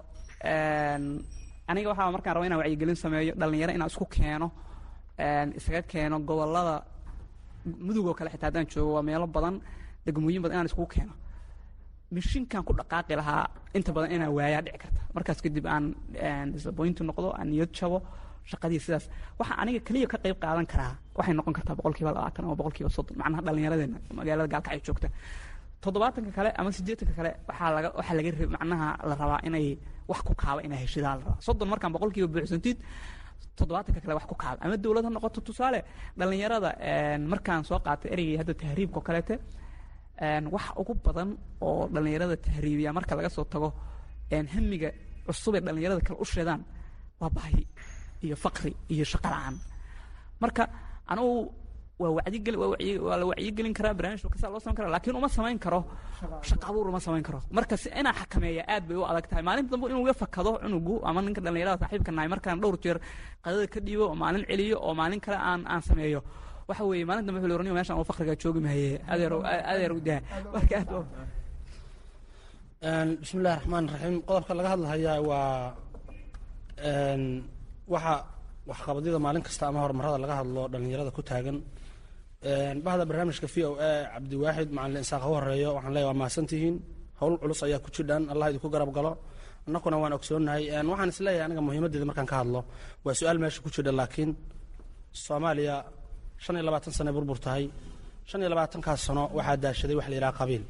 aniga 1.70 1.88
waxaa 1.92 2.12
markaan 2.16 2.34
raba 2.36 2.46
inaan 2.48 2.60
wacyigelin 2.62 2.96
sameeyo 3.04 3.34
dhallinyaro 3.42 3.72
inaan 3.78 3.90
isku 3.94 4.06
keeno 4.16 4.48
isaga 5.60 5.82
keeno 5.92 6.16
gobollada 6.28 6.76
mudug 7.86 8.06
oo 8.10 8.14
kale 8.18 8.30
xitaa 8.34 8.48
haddaan 8.50 8.68
joogo 8.72 8.92
waa 8.98 9.04
meelo 9.08 9.28
badan 9.36 9.56
degmooyin 10.06 10.42
badan 10.44 10.56
inaan 10.56 10.70
iskugu 10.72 10.88
keeno 10.96 11.14
mishinkan 12.16 12.62
ku 12.68 12.72
dhaqaaqi 12.80 13.14
lahaa 13.20 13.44
inta 13.78 13.92
badan 13.96 14.12
inaan 14.16 14.32
waayaa 14.38 14.62
dhici 14.66 14.78
karta. 14.84 15.00
Markaas 15.16 15.40
kadib 15.46 15.66
aan 15.74 15.86
disappointi 16.54 17.02
noqdo 17.10 17.28
aan 17.40 17.48
niyad 17.52 17.72
jabo 17.78 17.98
shaqadii 18.52 18.80
sidaas. 18.86 19.06
Waxaa 19.40 19.58
aniga 19.62 19.80
keliya 19.88 20.08
ka 20.14 20.18
qayb 20.24 20.38
qaadan 20.44 20.66
karaa 20.72 20.94
waxay 21.18 21.34
noqon 21.40 21.54
kartaa 21.58 21.76
boqol 21.80 21.94
labaatan 22.08 22.44
ama 22.46 22.56
boqol 22.60 22.90
soddon 22.98 23.16
macnaha 23.22 23.42
dhallinyaradeena 23.46 23.98
magaalada 24.18 24.48
gaalkacyo 24.54 24.82
joogta. 24.88 25.08
Toddobaatanka 25.84 26.32
kale 26.38 26.50
ama 26.60 26.70
siddeetanka 26.78 27.14
kale 27.20 27.32
waxaa 27.50 27.70
laga 27.76 27.90
waxaa 28.00 28.16
laga 28.20 28.30
macnaha 28.56 28.88
la 29.10 29.16
rabaa 29.22 29.40
inay 29.48 29.68
wax 30.10 30.20
ku 30.28 30.34
kaaba 30.42 30.60
inay 30.68 30.80
heshidaa 30.84 31.14
la 31.18 31.22
rabaa. 31.24 31.38
Soddon 31.48 31.68
markaan 31.74 31.92
boqol 31.96 32.12
buuxsantid 32.34 32.78
toddobaatanka 33.58 34.00
kale 34.04 34.14
wax 34.20 34.26
ku 34.32 34.36
kaaba 34.44 34.58
ama 34.66 34.76
dowlad 34.84 35.04
ha 35.08 35.10
noqoto 35.18 35.40
tusaale 35.48 35.80
dhallinyarada 36.20 36.70
markaan 37.32 37.62
soo 37.70 37.80
qaatay 37.86 38.10
ereygii 38.16 38.38
hadda 38.42 38.54
tahriibka 38.62 38.98
oo 39.00 39.06
kaleete 39.08 39.36
wax 40.52 40.66
ugu 40.82 40.94
badan 41.06 41.30
oo 41.62 41.88
dhallinyarada 41.94 42.38
tahriibiya 42.38 42.94
marka 42.94 43.16
laga 43.16 43.30
soo 43.30 43.44
tago 43.54 43.70
hamiga 44.54 44.90
cusub 45.26 45.56
ee 45.56 45.62
dhallinyarada 45.66 46.02
kale 46.08 46.18
u 46.24 46.26
sheedaan 46.26 46.62
waa 47.20 47.30
baahi 47.30 47.64
iyo 48.26 48.36
faqri 48.36 48.72
iyo 48.94 49.06
shaqo 49.12 49.28
la'aan. 49.34 49.56
Marka 50.42 50.64
anugu 51.12 51.52
waa 52.00 52.12
wacyigeli 52.18 52.58
waa 52.58 53.18
la 53.22 53.26
wacyigelin 53.32 53.74
karaa 53.78 53.94
barnaamij 53.98 54.22
kasta 54.34 54.48
loo 54.54 54.60
samayn 54.64 54.76
karaa 54.78 54.92
laakiin 54.96 55.16
uma 55.20 55.30
samayn 55.38 55.60
karo 55.60 55.80
shaqo 56.50 56.66
abuur 56.70 56.88
uma 56.92 57.00
samayn 57.00 57.24
karo. 57.28 57.40
Marka 57.52 57.76
si 57.78 57.90
inaa 58.00 58.14
xakameeya 58.20 58.64
aad 58.74 58.84
bay 58.88 58.98
u 58.98 59.04
adag 59.06 59.26
tahay. 59.30 59.44
Maalinta 59.48 59.72
dambe 59.74 59.86
inuu 59.92 60.04
iga 60.08 60.14
fakado 60.14 60.52
cunugu 60.64 60.94
ama 61.08 61.20
ninka 61.22 61.42
dhallinyarada 61.46 61.78
saaxiibka 61.84 62.12
nahay 62.12 62.30
markaan 62.34 62.60
dhowr 62.62 62.78
jeer 62.84 62.98
qadada 63.44 63.68
ka 63.74 63.80
dhiibo 63.86 64.04
oo 64.12 64.16
maalin 64.16 64.44
celiyo 64.50 64.78
oo 64.88 64.94
maalin 65.00 65.20
kale 65.26 65.38
aan 65.50 65.62
aan 65.72 65.82
sameeyo 65.90 66.20
waxa 66.70 66.84
weeye 66.90 67.06
maalin 67.10 67.26
dambe 67.28 67.40
wuxuu 67.42 67.56
oranayo 67.58 67.76
meeshaan 67.78 67.98
uu 68.02 68.08
fakriga 68.10 68.34
joogi 68.42 68.60
mahaye 68.66 68.90
adeer 69.14 69.34
adeer 69.72 69.92
u 69.98 70.00
daa 70.08 70.20
marka 70.56 70.76
aad 70.80 70.90
bismi 73.22 73.38
illahi 73.42 73.56
raxmaan 73.60 73.86
raxiim 73.94 74.16
qodobka 74.28 74.54
laga 74.60 74.70
hadlahayaa 74.74 75.18
waa 75.30 75.52
waxa 77.94 78.14
waxqabadyada 78.70 79.20
maalin 79.26 79.44
kasta 79.48 79.64
ama 79.70 79.80
horumarada 79.84 80.18
laga 80.24 80.36
hadlo 80.42 80.62
dhallinyarada 80.72 81.12
ku 81.18 81.22
taagan. 81.30 81.58
Bahda 82.86 83.04
barnaamijka 83.10 83.48
v 83.54 83.56
o 83.68 83.70
a 83.90 83.92
cabdiwaaxid 84.14 84.70
macalin 84.78 85.00
insaaq 85.04 85.24
u 85.30 85.32
horeeyo 85.38 85.70
waxaan 85.78 85.94
leeyahay 85.96 86.10
waa 86.12 86.20
mahadsantihiin 86.22 86.76
howl 87.20 87.34
culus 87.42 87.60
ayaa 87.68 87.80
ku 87.86 87.90
jidhaan 87.96 88.24
allah 88.34 88.46
idinku 88.52 88.70
garab 88.74 88.90
galo. 88.98 89.12
Annakuna 89.68 89.96
waan 90.04 90.14
ogsoonnahay. 90.18 90.64
Waxaan 90.92 91.10
is 91.14 91.20
leeyahay 91.26 91.46
aniga 91.48 91.62
muhiimaddeeda 91.68 92.06
markaan 92.10 92.28
ka 92.32 92.36
hadlo. 92.42 92.60
Waa 93.06 93.14
su'aal 93.20 93.38
meesha 93.44 93.60
ku 93.66 93.70
jidha 93.76 93.92
laakiin 94.00 94.30
soomaaliya 95.26 95.76
shan 96.44 96.56
iyo 96.58 96.64
labaatan 96.68 96.94
sane 96.98 97.12
burbur 97.16 97.40
tahay. 97.46 97.66
shan 98.30 98.40
iyo 98.42 98.50
labaatankaas 98.54 99.02
sano 99.08 99.24
waxaa 99.38 99.58
daashaday 99.64 99.96
wax 100.00 100.08
la 100.12 100.16
yidhaha 100.18 100.38
qabiil. 100.40 100.64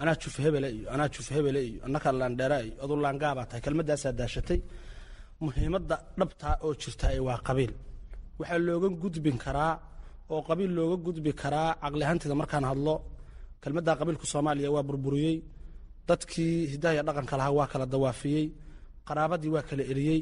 anaa 0.00 0.16
juf 0.22 0.34
iyo 0.42 0.50
anaa 0.94 1.08
juf 1.14 1.28
iyo 1.30 1.80
annaka 1.86 2.08
laandheera 2.20 2.56
iyo 2.66 2.74
adu 2.84 2.94
laangaabaa 3.04 3.46
tahay. 3.50 3.62
kelmaddaasaa 3.66 4.12
daashatay. 4.20 4.58
muhiimadda 5.44 5.96
dhabtaa 6.18 6.54
oo 6.66 6.72
jirta 6.82 7.06
waa 7.26 7.38
qabiil. 7.48 7.72
waxaa 8.40 8.58
looga 8.66 8.88
gudbin 9.02 9.36
karaa 9.44 9.72
oo 10.32 10.40
qabiil 10.48 10.70
looga 10.78 10.96
gudbi 11.06 11.30
karaa 11.42 11.70
caqli 11.82 12.02
ahaanteeda 12.06 12.34
markaan 12.42 12.64
hadlo 12.70 12.94
kelmadda 13.62 13.92
qabiilku 14.00 14.26
soomaaliya 14.32 14.68
waa 14.76 14.84
burburiyey. 14.88 15.36
dadkii 16.08 16.54
hidaha 16.72 16.92
iyo 16.96 17.02
dhaqanka 17.08 17.34
lahaa 17.40 17.54
waa 17.58 17.68
kala 17.72 17.86
dawaafiyey. 17.94 18.44
qaraabadii 19.08 19.50
waa 19.56 19.64
kala 19.68 19.82
eriyey 19.92 20.20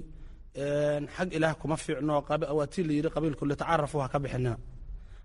xag 1.17 1.29
ilaah 1.37 1.55
kuma 1.61 1.77
fiicno 1.85 2.13
waa 2.59 2.67
tii 2.73 2.85
la 2.89 2.93
yidhi 2.97 3.11
qabiilku 3.15 3.45
litacarafu 3.51 3.97
ha 4.03 4.09
ka 4.13 4.19
bixinina 4.23 4.55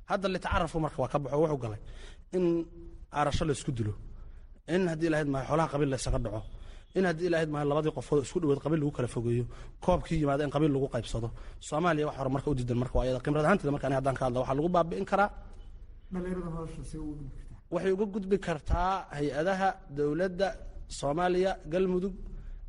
hadda 0.09 0.27
litacarafu 0.36 0.77
marka 0.86 0.97
waa 1.03 1.12
ka 1.13 1.17
baxo 1.23 1.38
wuxuu 1.41 1.59
galay 1.63 1.79
in 2.36 2.45
aarasho 3.17 3.43
la 3.47 3.53
isku 3.57 3.71
dilo 3.77 3.93
in 4.75 4.81
haddii 4.91 5.07
ilahayd 5.09 5.27
mahay 5.33 5.45
xoolaha 5.49 5.67
qabiil 5.73 5.89
la 5.93 5.97
ysaga 6.01 6.19
dhaco 6.25 6.41
in 6.97 7.03
haddii 7.09 7.27
ilahayd 7.29 7.49
mahay 7.53 7.65
labadii 7.71 7.93
qofood 7.97 8.19
isku 8.25 8.38
dhaweed 8.41 8.59
qabiil 8.65 8.79
lagu 8.81 8.91
kala 8.97 9.07
fogeeyo 9.15 9.45
koobkii 9.86 10.17
yimaada 10.21 10.43
in 10.47 10.51
qabiil 10.55 10.71
lagu 10.75 10.88
qaybsado. 10.93 11.27
Soomaaliya 11.67 12.05
wax 12.09 12.15
horumarka 12.19 12.47
u 12.51 12.55
diidan 12.57 12.77
marka 12.81 12.95
waa 12.99 13.05
iyada 13.07 13.19
qimrad 13.25 13.45
ahaanteeda 13.45 13.71
marka 13.75 13.86
ani 13.89 13.95
haddaan 13.99 14.15
ka 14.19 14.23
hadla 14.25 14.39
waxaa 14.41 14.55
lagu 14.59 14.69
baabi'in 14.75 15.05
karaa 15.12 15.29
waxay 17.73 17.91
uga 17.95 18.05
gudbi 18.13 18.38
kartaa 18.47 18.93
hay'adaha 19.17 19.69
dowladda 19.97 20.47
soomaaliya 20.99 21.51
galmudug 21.73 22.13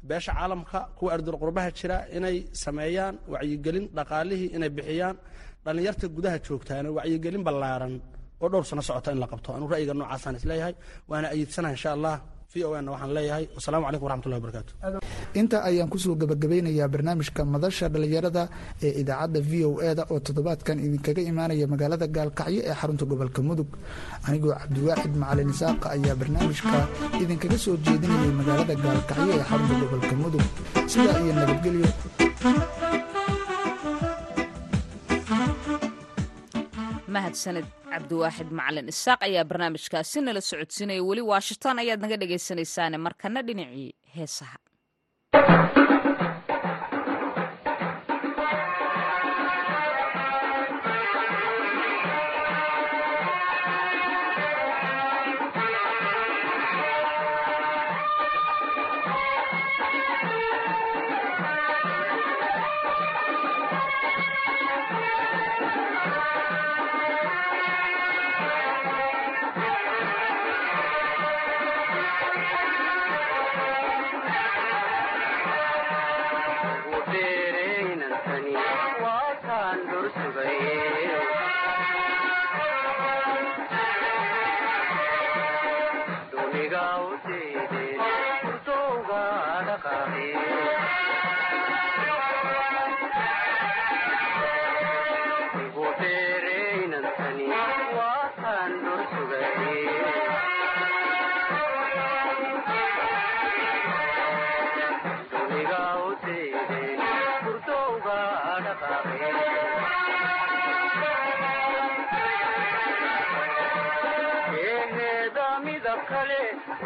beesha 0.09 0.33
caalamka 0.39 0.79
kuwa 0.99 1.11
ardul 1.17 1.37
qurbaha 1.43 1.69
jira 1.79 1.97
inay 2.17 2.37
sameeyaan 2.65 3.15
wacyigelin 3.33 3.85
dhaqaalihii 3.97 4.49
inay 4.57 4.71
bixiyaan 4.77 5.17
dhallinyarta 5.65 6.07
gudaha 6.17 6.37
joogtaana 6.47 6.89
wacyigelin 6.99 7.43
ballaaran 7.47 7.95
oo 8.43 8.49
dhowr 8.53 8.65
sano 8.71 8.83
socota 8.89 9.11
in 9.15 9.19
la 9.23 9.27
qabto. 9.33 9.49
Anuu 9.57 9.69
ra'yiga 9.75 9.95
noocaasaan 10.01 10.35
is 10.39 10.45
leeyahay 10.51 10.75
waana 11.11 11.27
ayidsana 11.35 11.69
insha 11.77 11.91
allah 11.97 12.15
v 12.53 12.55
o 12.69 12.71
n 12.83 12.87
waxaan 12.95 13.13
leeyahay. 13.17 13.45
Wasalaamu 13.57 13.85
calaykum 13.87 14.07
waraxmatullahi 14.09 14.41
wabarakaatu 14.43 14.73
inta 15.41 15.59
ayaan 15.69 15.89
ku 15.93 15.99
soo 16.05 16.15
gabagabeynayaa 16.23 16.89
barnaamijka 16.95 17.43
madasha 17.55 17.87
dhallinyarada 17.93 18.43
ee 18.87 18.93
idaacadda 19.03 19.41
v 19.51 19.53
o 19.69 19.73
e 19.83 19.91
da 19.99 20.03
oo 20.13 20.19
toddobaadkan 20.27 20.79
idinkaga 20.87 21.23
imaanaya 21.31 21.67
magaalada 21.73 22.07
gaalkacyo 22.17 22.61
ee 22.69 22.75
xarunta 22.81 23.05
gobolka 23.11 23.41
mudug. 23.49 23.69
Anigoo 24.27 24.55
cabdiwaaxid 24.63 25.15
macalin 25.23 25.51
isaaqa 25.55 25.87
ayaa 25.97 26.15
barnaamijka 26.21 26.79
idinkaga 27.23 27.59
soo 27.65 27.77
jeedinayay 27.87 28.33
magaalada 28.41 28.75
gaalkacyo 28.85 29.31
ee 29.39 29.45
xarunta 29.51 29.75
gobolka 29.83 30.15
mudug. 30.23 30.45
Sidaa 30.93 31.19
iyo 31.25 31.33
nabadgelyo 31.39 31.89
mahadsaned 37.15 37.67
cabdiwaaxid 37.93 38.49
macalin 38.59 38.89
isaaq 38.93 39.21
ayaa 39.29 39.45
barnaamijkaasi 39.51 40.19
nala 40.27 40.41
socodsiinaya 40.51 41.03
weli 41.09 41.23
washington 41.33 41.77
ayaad 41.83 42.01
naga 42.05 42.17
dhegaysanaysaane 42.23 42.99
markana 43.07 43.41
dhinacii 43.49 43.89
heesaha 44.17 44.59
Thank 45.35 45.77
you. 45.91 45.94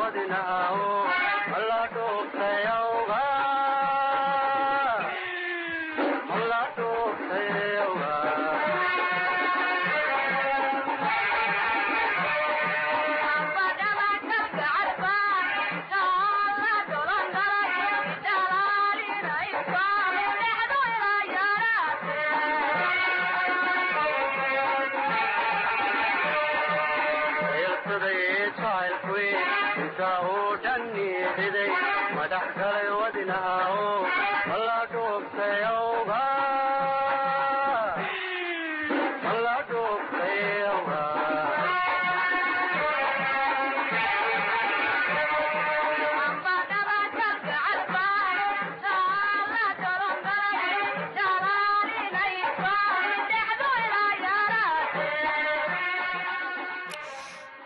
wadina 0.00 0.38
aho 0.58 1.06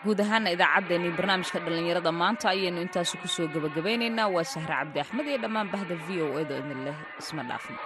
guud 0.06 0.20
ahaana 0.24 0.52
idaacaddeenii 0.56 1.12
barnaamijka 1.18 1.58
dhallinyarada 1.64 2.12
maanta 2.22 2.46
ayaynu 2.54 2.80
intaasi 2.86 3.14
ku 3.22 3.28
soo 3.36 3.46
gebagabaynaynaa 3.54 4.28
waa 4.36 4.46
sahre 4.54 4.74
cabdi 4.80 4.98
axmed 5.04 5.26
iyo 5.30 5.38
dhammaan 5.44 5.68
bahda 5.74 5.94
v 6.06 6.08
o 6.26 6.28
edo 6.42 6.54
idin 6.62 6.80
leh 6.86 6.98
isma 7.20 7.42
dhaafno 7.48 7.78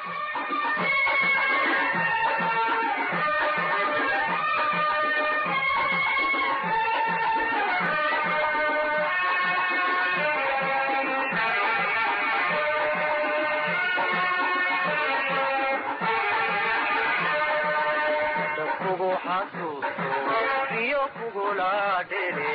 dhere 22.11 22.51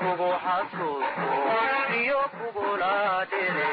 kugu 0.00 0.30
xasuusto 0.44 1.28
iyo 2.00 2.20
kugula 2.36 2.92
dhire 3.30 3.68